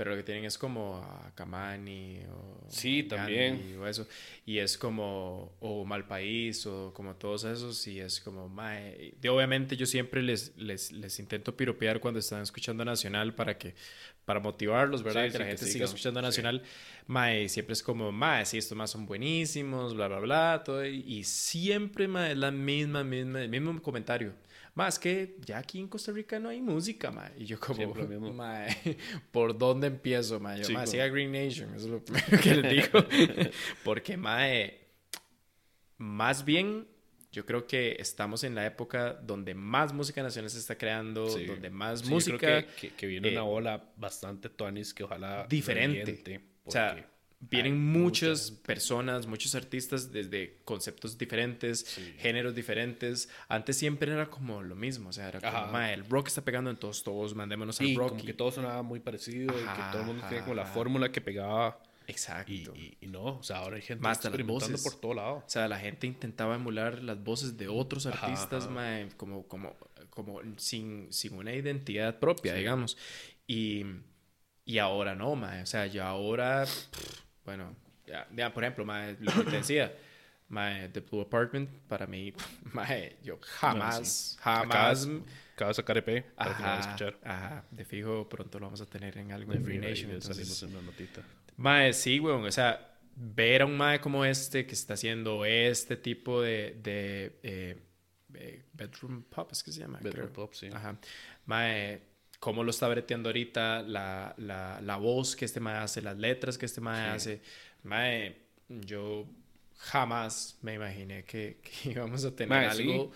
[0.00, 3.76] pero lo que tienen es como a Kamani o Sí, también.
[3.78, 4.08] o eso,
[4.46, 9.28] y es como, o Mal País, o como todos esos, y es como, mae, y
[9.28, 13.74] obviamente yo siempre les, les, les intento piropear cuando están escuchando Nacional para que,
[14.24, 15.26] para motivarlos, ¿verdad?
[15.26, 16.24] Sí, que sí, la que gente siga sigan, escuchando sí.
[16.28, 16.62] Nacional,
[17.06, 21.24] mae, siempre es como, mae, sí, estos más son buenísimos, bla, bla, bla, todo, y,
[21.24, 24.32] siempre, mae, es la misma, misma, el mismo comentario.
[24.74, 27.32] Más que ya aquí en Costa Rica no hay música, mae.
[27.38, 27.92] Y yo como,
[28.32, 28.68] mae,
[29.32, 30.58] ¿por dónde empiezo, mae?
[30.60, 33.04] Yo, Sí, como- siga Green Nation, eso es lo primero que les digo.
[33.84, 34.78] Porque, mae,
[35.98, 36.86] más bien,
[37.32, 41.44] yo creo que estamos en la época donde más música nacional se está creando, Sí.
[41.44, 42.38] donde más Sí, yo música...
[42.38, 46.40] creo que, que, que viene eh, una ola bastante tuanis que ojalá diferente.
[46.64, 47.06] O sea,
[47.40, 52.14] vienen hay muchas mucha personas, muchos artistas desde conceptos diferentes, Sí.
[52.18, 53.28] géneros diferentes.
[53.48, 55.72] Antes siempre era como lo mismo, o sea, era como, Ajá.
[55.72, 58.08] "Mae, el rock está pegando en todos, todos, mandémonos al rock.
[58.10, 60.54] como y- que todo sonaba muy parecido y que Ajá, todo el mundo tenía como
[60.54, 60.72] la ajá.
[60.74, 62.52] fórmula que pegaba Exacto.
[62.52, 64.82] y, y, y no, o sea, ahora hay gente Más experimentando voces.
[64.92, 65.34] por todo lado.
[65.36, 68.72] O sea, la gente intentaba emular las voces de otros Ajá, artistas, ajá.
[68.72, 69.76] mae, como, como,
[70.10, 72.98] como sin, sin una identidad propia, digamos.
[73.46, 73.84] Y,
[74.66, 75.62] y ahora no, mae.
[75.62, 77.20] O sea, yo ahora, pff,
[77.50, 77.74] bueno,
[78.06, 79.92] ya, ya, por ejemplo, mae, lo que te decía,
[80.48, 82.32] mae, The Blue Apartment, para mí,
[82.72, 85.08] mae, yo jamás, jamás...
[85.54, 87.18] Acaba de sacar EP para que Ajá, escuchar.
[87.22, 90.10] ajá, de fijo pronto lo vamos a tener en algo De Free Nation.
[90.10, 91.22] entonces- salimos en una notita.
[91.56, 92.44] Mae, sí, weón.
[92.46, 97.38] O sea, ver a un mae como este que está haciendo este tipo de, de
[97.42, 97.82] eh,
[98.32, 99.98] eh, bedroom pop, es que se llama.
[99.98, 100.32] Bedroom creo.
[100.32, 100.68] pop, sí.
[100.72, 100.96] Ajá.
[101.44, 102.00] Mae,
[102.40, 106.58] cómo lo está breteando ahorita, la, la, la voz que este mae hace, las letras
[106.58, 107.16] que este mae Sí.
[107.16, 107.42] hace.
[107.84, 108.36] Mae,
[108.68, 109.26] yo
[109.78, 112.82] jamás me imaginé que, que íbamos a tener Mae, sí.
[112.82, 113.12] algo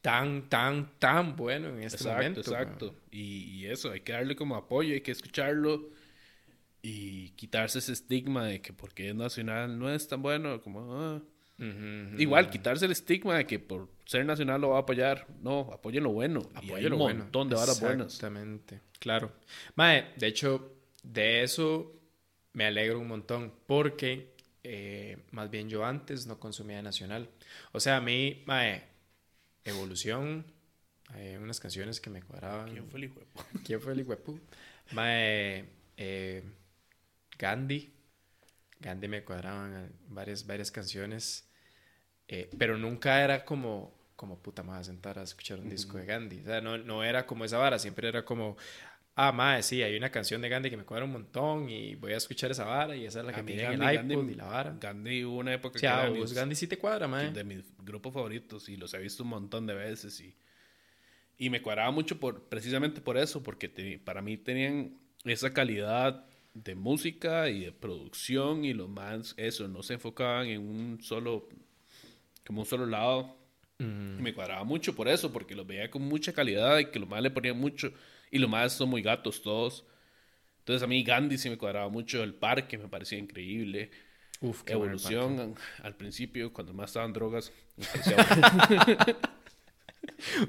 [0.00, 2.40] tan, tan, tan bueno en este Exacto, momento.
[2.40, 2.96] exacto.
[3.10, 5.90] Y, y eso, hay que darle como apoyo, hay que escucharlo
[6.82, 10.94] y quitarse ese estigma de que porque es nacional no es tan bueno, como...
[10.94, 11.22] ah.
[11.58, 12.52] Ujú, ujú, Igual, ujú.
[12.52, 15.26] quitarse el estigma de que por ser nacional lo va a apoyar.
[15.42, 16.40] No, apoyen lo bueno.
[16.54, 17.20] y hay Apoyo un bueno.
[17.24, 18.06] montón de varas buenas.
[18.14, 19.32] Exactamente, claro.
[19.74, 21.92] Mae, de hecho, de eso
[22.52, 27.28] me alegro un montón porque eh, más bien yo antes no consumía nacional.
[27.72, 28.84] O sea, a mí, mae,
[29.64, 30.44] Evolución,
[31.08, 32.70] hay unas canciones que me cuadraban.
[32.70, 34.38] ¿Quién fue el hijo de pu- ¿Quién fue el hijuepu?
[34.92, 35.64] Mae,
[35.96, 36.42] eh,
[37.38, 37.92] Gandhi.
[38.80, 41.48] Gandhi me cuadraban varias, varias canciones.
[42.28, 43.92] eh, pero nunca era como,
[44.22, 46.38] como puta, a sentar a escuchar un disco de Gandhi.
[46.42, 48.56] O sea, no, no era como esa vara, siempre era como,
[49.16, 52.12] ah, mae, sí, hay una canción de Gandhi que me cuadra un montón y voy
[52.12, 54.22] a escuchar esa vara y esa es la que A tiene en Gandhi- el iPod
[54.24, 54.76] Gandhi- y la vara.
[54.80, 57.32] Gandhi hubo una época O sea, que a era mis- Gandhi sí te cuadra, mae.
[57.32, 60.36] de mis grupos favoritos y los he visto un montón de veces y,
[61.36, 66.24] y me cuadraba mucho por, precisamente por eso, porque te- para mí tenían esa calidad
[66.54, 71.48] de música y de producción y los más, eso, no se enfocaban en un solo,
[72.46, 73.36] como un solo lado.
[74.18, 77.08] Y me cuadraba mucho por eso, porque los veía con mucha calidad y que los
[77.08, 77.92] más le ponían mucho
[78.30, 79.84] y los más son muy gatos todos.
[80.60, 83.90] Entonces a mí Gandhi sí me cuadraba mucho, el parque me parecía increíble.
[84.40, 84.92] Uf, qué bueno.
[84.94, 88.16] Evolución al principio, cuando más estaban drogas, me parecía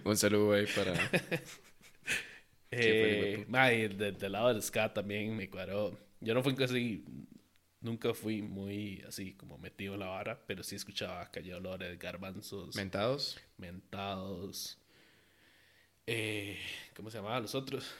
[0.03, 0.93] Un saludo ahí para...
[2.75, 3.45] Eh,
[3.95, 5.95] de- del lado del ska también me cuadró.
[6.21, 7.03] Yo no fui casi,
[7.83, 12.75] nunca fui muy así como metido en la vara, pero sí escuchaba Calle Olores, Garbanzos,
[12.75, 13.39] Mentados.
[13.57, 14.79] Mentados.
[16.07, 16.57] Eh,
[16.95, 17.93] ¿Cómo se llamaban los otros?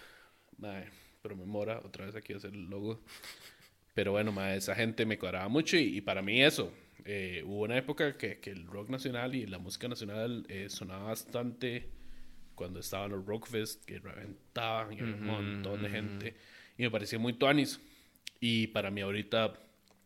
[0.57, 0.85] Mae,
[1.21, 3.01] pero me mora, otra vez aquí a hacer el logo.
[3.93, 6.73] Pero bueno, ma, esa gente me cuadraba mucho y, y para mí eso.
[7.05, 11.03] eh, hubo una época que, que el rock nacional y la música nacional eh, sonaba
[11.05, 11.89] bastante
[12.55, 16.35] cuando estaban los Rockfest, que reventaban y había un montón de gente.
[16.77, 17.79] Y me parecía muy tuanis.
[18.39, 19.53] Y para mí ahorita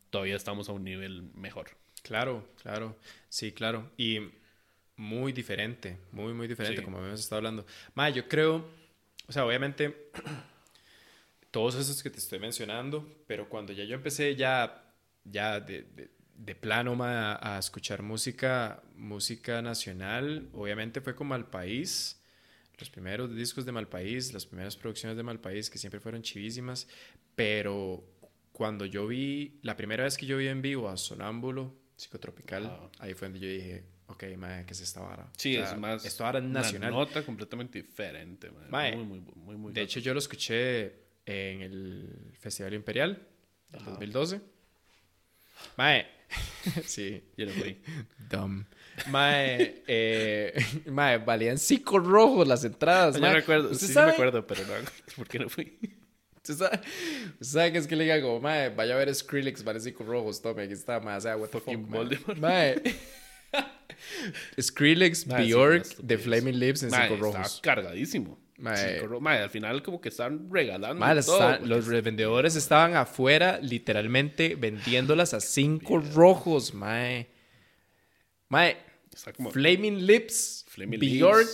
[0.10, 1.72] todavía estamos a un nivel mejor.
[2.04, 2.96] Claro, claro.
[3.30, 3.92] Sí, claro.
[3.98, 4.20] Y
[4.96, 6.86] muy diferente, muy, muy diferente, Sí.
[6.86, 7.66] como hemos estado hablando.
[7.96, 8.66] Ma, yo creo,
[9.28, 10.10] o sea, obviamente,
[11.52, 14.84] todos esos que te estoy mencionando, pero cuando ya yo empecé ya,
[15.24, 22.22] ya de, de, de plano ma, a escuchar música, música nacional, obviamente fue con Malpaís,
[22.80, 26.88] los primeros discos de Malpaís, las primeras producciones de Malpaís, que siempre fueron chivísimas,
[27.36, 28.04] pero
[28.58, 32.90] cuando yo vi, la primera vez que yo vi en vivo a Sonámbulo, Psicotropical, Ah.
[32.98, 35.32] ahí fue donde yo dije, ok, mae, ¿qué es esta vara?
[35.38, 36.04] Sí, O sea, es más.
[36.06, 36.92] Esto ahora es una nacional.
[36.92, 38.66] nota completamente diferente, man.
[38.72, 39.74] Mae, Muy, muy, muy, muy.
[39.74, 40.86] De hecho, yo lo escuché
[41.24, 43.28] en el Festival Imperial
[43.72, 44.42] del 2012.
[45.78, 46.08] Mae,
[46.86, 47.80] sí, Yo no fui.
[48.30, 48.66] dumb.
[49.12, 50.54] Mae, eh,
[50.88, 53.20] mae, valían cinco rojos las entradas.
[53.20, 53.34] Mae.
[53.34, 54.74] recuerdo, ¿Usted sí, sí me acuerdo, pero no.
[55.16, 55.78] ¿Por qué no fui?
[56.50, 56.80] ¿Usted sabe,
[57.42, 60.42] usted sabe que es que le diga como, mae, vaya a ver Skrillex, cinco rojos,
[60.42, 62.00] tome, aquí está, mae, o sea, what the Fucking fuck, mae.
[62.00, 62.38] Voldemort.
[62.40, 62.76] Mae.
[64.62, 66.18] Skrillex, Mae, sí, Bjork, una The.
[66.18, 67.60] Flaming Lips en Mae, cinco rojos.
[67.62, 68.40] cargadísimo.
[68.58, 68.94] Mae.
[68.96, 71.38] Cinco ro- mae, al final como que están regalando Mae, todo.
[71.52, 77.28] porque los es- revendedores estaban afuera, literalmente vendiéndolas a cinco rojos, mae.
[78.50, 78.78] Mae,
[79.14, 81.48] está como Flaming Lips, Flaming Bjork,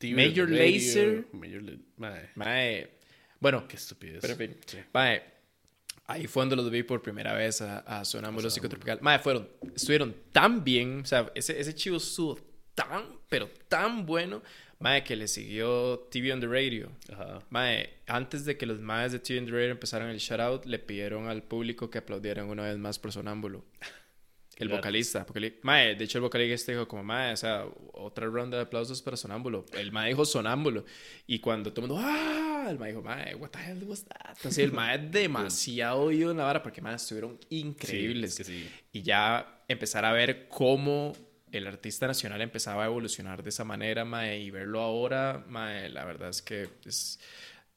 [0.00, 1.26] Lips, Major Lazer.
[1.32, 2.88] Major La- mae, mae.
[3.40, 4.18] Bueno, qué estupidez.
[4.20, 4.78] pero en fin, Sí.
[4.92, 5.22] mae,
[6.06, 8.98] ahí fue donde los vi por primera vez a, a Sonámbulo Psicotropical.
[9.00, 12.38] Mae, fueron, estuvieron tan bien, o sea, ese, ese chivo estuvo
[12.74, 14.42] tan, pero tan bueno,
[14.80, 16.90] mae, que le siguió TV on the Radio.
[17.12, 17.40] Ajá.
[17.50, 20.78] Mae, antes de que los maes de TV and the Radio empezaran el shoutout, le
[20.78, 23.64] pidieron al público que aplaudieran una vez más por Sonámbulo.
[24.56, 24.80] El Claro.
[24.82, 25.24] vocalista.
[25.24, 29.00] Porque, mae, de hecho el vocalista dijo como, mae, o sea, otra ronda de aplausos
[29.02, 29.64] para Sonámbulo.
[29.72, 30.84] El mae dijo Sonámbulo.
[31.28, 32.37] Y cuando todo el mundo, ¡ah!
[32.68, 34.36] El mae dijo, mae, what the hell was that?
[34.44, 38.34] Así, el mae demasiado oído en la vara porque, mae, estuvieron increíbles.
[38.34, 38.70] Sí, es que sí.
[38.92, 41.12] Y ya empezar a ver cómo
[41.52, 46.04] el artista nacional empezaba a evolucionar de esa manera, mae, y verlo ahora, mae, la
[46.04, 47.18] verdad es que es...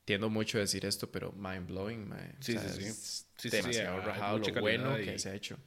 [0.04, 2.36] Tiendo mucho a decir esto, pero mind blowing, mae.
[2.40, 2.88] Sí, O sea, sí, sí.
[2.90, 5.58] es demasiado rajado lo bueno calidad que y- se ha hecho.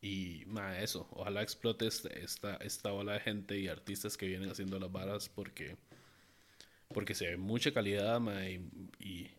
[0.00, 1.08] Y, mae, eso.
[1.12, 5.28] Ojalá explote este- esta, esta ola de gente y artistas que vienen haciendo las varas
[5.28, 5.76] porque...
[6.92, 8.60] Porque se ve mucha calidad, mae, y...
[9.00, 9.30] y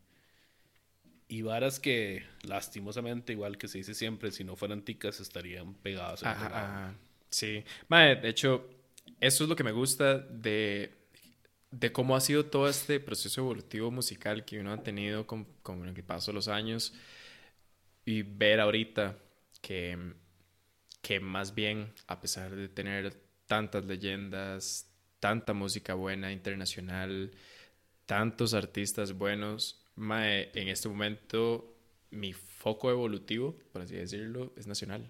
[1.27, 6.21] y varas que lastimosamente, igual que se dice siempre, si no fueran ticas estarían pegadas
[6.23, 6.93] Ajá, ajá.
[7.29, 7.63] Sí.
[7.87, 8.69] Mae, de hecho,
[9.19, 10.93] eso es lo que me gusta de,
[11.71, 15.87] de cómo ha sido todo este proceso evolutivo musical que uno ha tenido con, con
[15.87, 16.93] el paso de los años
[18.05, 19.17] y ver ahorita
[19.61, 19.97] que,
[21.01, 23.13] que más bien, a pesar de tener
[23.47, 24.92] tantas leyendas,
[25.23, 27.31] tanta música buena internacional,
[28.05, 31.77] tantos artistas buenos, mae, en este momento
[32.11, 35.09] mi foco evolutivo, por así decirlo, es nacional.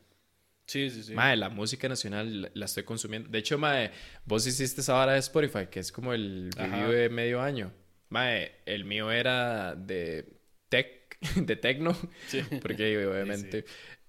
[0.67, 1.15] Sí, sí, sí.
[1.15, 3.27] Mae, la música nacional la, estoy consumiendo.
[3.27, 3.89] De hecho, mae,
[4.23, 7.73] vos hiciste esa vara de Spotify, que es como el review de medio año.
[8.09, 10.31] Mae, el mío era de
[10.69, 12.43] tech, de techno, Sí.
[12.61, 13.65] porque obviamente,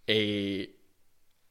[0.07, 0.77] eh,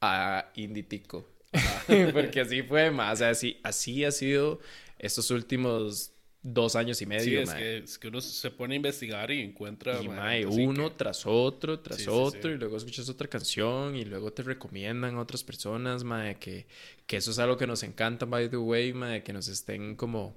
[0.00, 1.33] a Inditico.
[2.12, 2.90] porque así fue.
[2.90, 4.60] O sea, así, así ha sido
[4.98, 6.10] estos últimos
[6.46, 7.58] dos años y medio, Sí, es mae.
[7.58, 10.02] que, es que uno se pone a investigar y encuentra...
[10.02, 12.54] Y mae, uno que- tras otro, tras Sí, otro, sí.
[12.54, 16.66] y luego escuchas otra canción, y luego te recomiendan a otras personas, mae, que,
[17.06, 20.36] que eso es algo que nos encanta, by the way, mae, que nos estén como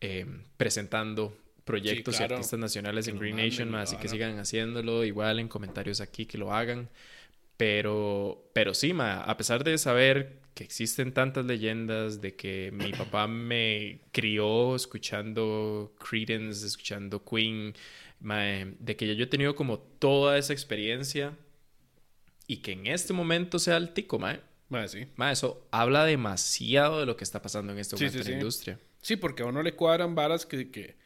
[0.00, 0.24] eh,
[0.56, 5.04] presentando proyectos claro, y artistas nacionales que en Green Nation, mae, así que sigan haciéndolo,
[5.04, 6.88] igual en comentarios aquí que lo hagan.
[7.56, 12.92] Pero, pero sí, mae, a pesar de saber que existen tantas leyendas, de que mi
[12.92, 17.74] papá me crió escuchando Creedence, escuchando Queen,
[18.20, 21.36] mae, de que yo he tenido como toda esa experiencia
[22.46, 24.40] y que en este momento sea el tico, mae.
[24.68, 25.06] Mae, sí.
[25.16, 28.24] Mae, eso habla demasiado de lo que está pasando en este Sí, momento sí, en
[28.24, 28.32] la sí.
[28.32, 28.78] industria.
[29.02, 30.96] Sí, porque a uno le cuadran varas que, que,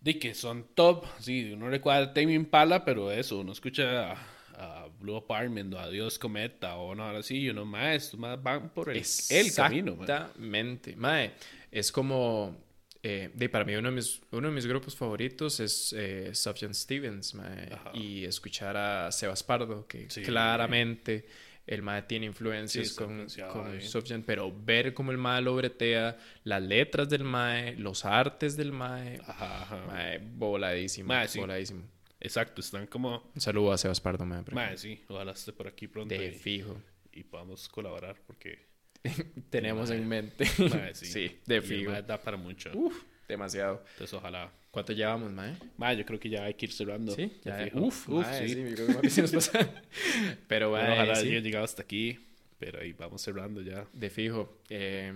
[0.00, 1.04] de que son top.
[1.18, 4.14] Sí, uno le cuadra Tame Impala, pero eso, uno escucha
[4.58, 8.42] a, Blue Apartment o a Dios Cometa o no, ahora sí, uno más, estos más
[8.42, 9.94] van por el, el camino.
[9.96, 10.02] mae.
[10.06, 10.96] Exactamente.
[10.96, 11.32] Mae,
[11.70, 12.56] es como...
[13.02, 16.74] eh, de, para mí uno de, mis, uno de mis grupos favoritos es eh, Sufjan
[16.74, 20.22] Stevens, mae, y escuchar a Sebas Pardo, que Sí.
[20.22, 21.26] claramente
[21.66, 26.62] el mae tiene influencias Sí, con, con pero ver cómo el mae lo bretea, las
[26.62, 29.76] letras del mae, los artes del mae, Ajá, ajá.
[29.86, 31.38] mae, voladísimo, Mae, sí.
[31.38, 31.82] voladísimo.
[32.20, 33.30] Exacto, están como...
[33.34, 36.32] Un saludo a Sebas Pardo, por Mae, sí, ojalá esté por aquí pronto De y,
[36.32, 36.80] fijo.
[37.12, 38.66] y podamos colaborar porque...
[39.50, 40.44] Tenemos en mente.
[40.70, 41.90] mae, sí, sí, Y de el fijo.
[41.92, 42.70] mae da para mucho.
[42.74, 43.84] Uf, demasiado.
[43.92, 44.52] Entonces, ojalá.
[44.72, 45.54] ¿Cuánto llevamos, mae?
[45.76, 47.12] Mae, yo creo que ya hay que ir cerrando.
[47.12, 47.56] Sí, ya.
[47.64, 47.80] fijo.
[47.80, 48.48] Uf, uf, sí.
[48.48, 48.74] sí.
[48.74, 49.70] creo que nos pasa.
[50.48, 52.18] Pero, Bueno, ojalá sí, haya llegado hasta aquí,
[52.58, 53.86] pero ahí vamos cerrando ya.
[53.92, 54.60] de fijo.
[54.68, 55.12] eh,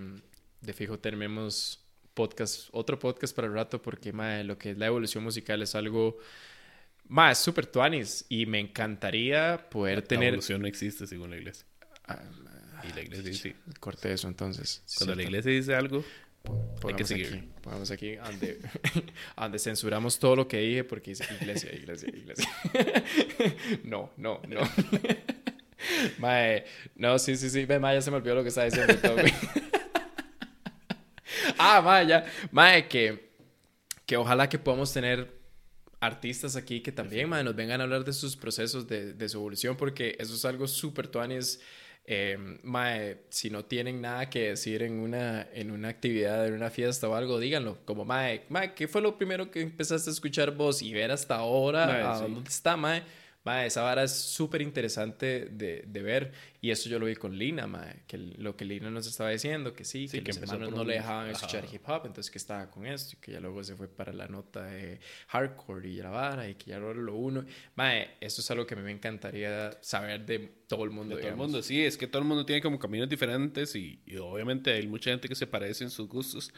[0.61, 4.85] de fijo tenemos podcast, otro podcast para el rato, porque, mae, lo que es la
[4.87, 6.17] evolución musical es algo.
[7.07, 8.25] Mae, es súper tuanis.
[8.29, 10.27] Y me encantaría poder La tener.
[10.29, 11.65] evolución no existe según la iglesia.
[12.07, 12.19] Ah,
[12.89, 14.83] Y la iglesia dice, corte eso entonces.
[14.97, 16.03] cuando la iglesia dice algo,
[16.85, 17.27] hay que seguir.
[17.27, 18.59] aquí, pongamos aquí donde,
[19.37, 22.49] donde censuramos todo lo que dije porque dice iglesia, iglesia, iglesia.
[23.83, 24.59] no, no, no.
[26.17, 26.65] Mae,
[26.95, 27.65] no, sí, sí, sí.
[27.65, 28.95] Ve, mae, ya se me olvidó lo que estaba diciendo.
[28.97, 29.17] todo,
[31.57, 32.25] ah, mae, ya.
[32.51, 33.31] Mae, que,
[34.05, 35.29] que ojalá que podamos tener
[36.05, 39.37] artistas aquí que también, mae, nos vengan a hablar de sus procesos, de, de su
[39.37, 41.59] evolución, porque eso es algo súper tuanis.
[42.05, 46.69] Eh, mae, si no tienen nada que decir en una, en una actividad, en una
[46.69, 47.77] fiesta o algo, díganlo.
[47.85, 51.35] Como, mae, mae, ¿qué fue lo primero que empezaste a escuchar vos y ver hasta
[51.35, 52.21] ahora Mae, a sí.
[52.23, 53.03] dónde está, mae?
[53.45, 56.31] Mae, esa vara es súper interesante de, de ver.
[56.61, 58.03] Y eso yo lo vi con Lina, mae.
[58.07, 60.83] Que lo que Lina nos estaba diciendo, que sí, Sí, que, que los hermanos no
[60.85, 61.31] le dejaban ajá.
[61.31, 64.13] escuchar hip hop, entonces que estaba con esto, y que ya luego se fue para
[64.13, 67.45] la nota de hardcore y la vara, y que ya ahora lo uno.
[67.75, 71.15] Mae, eso es algo que a mí me encantaría saber de todo el mundo.
[71.15, 71.47] De todo el digamos.
[71.47, 74.87] mundo, sí, es que todo el mundo tiene como caminos diferentes y, y obviamente hay
[74.87, 76.53] mucha gente que se parece en sus gustos.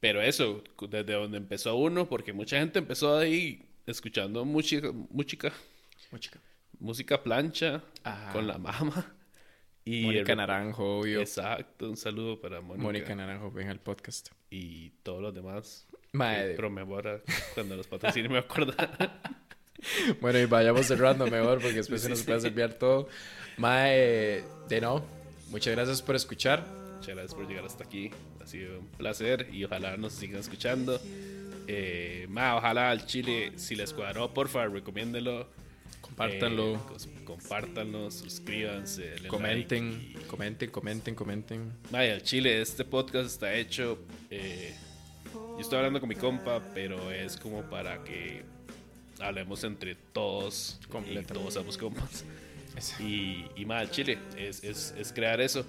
[0.00, 5.52] Pero eso, desde donde empezó uno, porque mucha gente empezó ahí escuchando música, música,
[6.10, 6.40] Música.
[6.78, 8.32] música plancha Ajá.
[8.32, 9.14] con la mama.
[9.84, 11.20] Y Mónica el- Naranjo, obvio.
[11.20, 12.82] Exacto, un saludo para Mónica.
[12.82, 14.28] Mónica Naranjo, ven al podcast.
[14.50, 15.86] Y todos los demás.
[16.12, 17.20] Mae, Que promemora
[17.54, 18.72] cuando los patrocinios me acuerdo.
[20.20, 23.06] Bueno, y vayamos cerrando mejor porque después se nos puede desviar todo.
[23.58, 25.04] Mae, de no,
[25.50, 26.64] muchas gracias por escuchar.
[26.94, 28.10] Muchas gracias por llegar hasta aquí.
[28.42, 30.98] Ha sido un placer y ojalá nos sigan escuchando.
[31.66, 35.48] Eh, ma, ojalá al Chile, si les cuadró, porfa, recomiéndelo.
[36.00, 41.72] Compártanlo, Eh, compártanlo, suscríbanse, comenten, like y- comenten, comenten, comenten.
[41.90, 43.98] Ma, y al Chile, este podcast está hecho.
[44.30, 44.74] eh,
[45.32, 48.42] yo estoy hablando con mi compa, pero es como para que
[49.20, 50.78] hablemos entre todos
[51.10, 52.24] y todos somos compas.
[53.00, 55.64] Y, y más, Chile, es, es, es crear eso.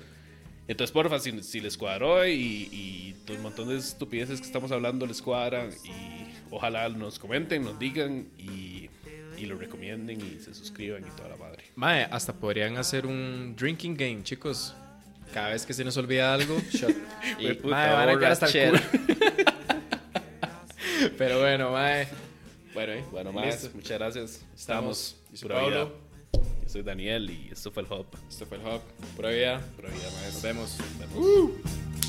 [0.68, 2.34] Entonces, porfa, si, si les cuadró y,
[2.72, 7.78] y un montón de estupideces que estamos hablando les cuadran, y ojalá nos comenten, nos
[7.78, 8.90] digan y,
[9.38, 11.66] y lo recomienden y se suscriban y toda la madre.
[11.76, 14.76] Mae, hasta podrían hacer un drinking game, chicos.
[15.34, 16.96] Cada vez que se nos olvida algo, shot.
[17.40, 18.90] Y, puta, mae, van a quedar hasta el borrachera.
[18.90, 19.16] culo.
[21.18, 22.08] Pero bueno, mae.
[22.74, 23.04] Bueno, ¿eh?
[23.12, 23.70] Bueno, más, Listo.
[23.76, 24.46] muchas gracias.
[24.56, 25.18] Estamos.
[25.42, 25.70] Pura vida.
[25.86, 26.05] Pablo.
[26.76, 28.06] Soy Daniel y esto fue el Hop.
[28.28, 28.82] Esto fue el Hub.
[29.16, 29.62] Pura vida.
[29.78, 30.42] Pura vida, Nos maestro.
[30.50, 30.78] vemos.
[31.00, 32.05] Nos vemos.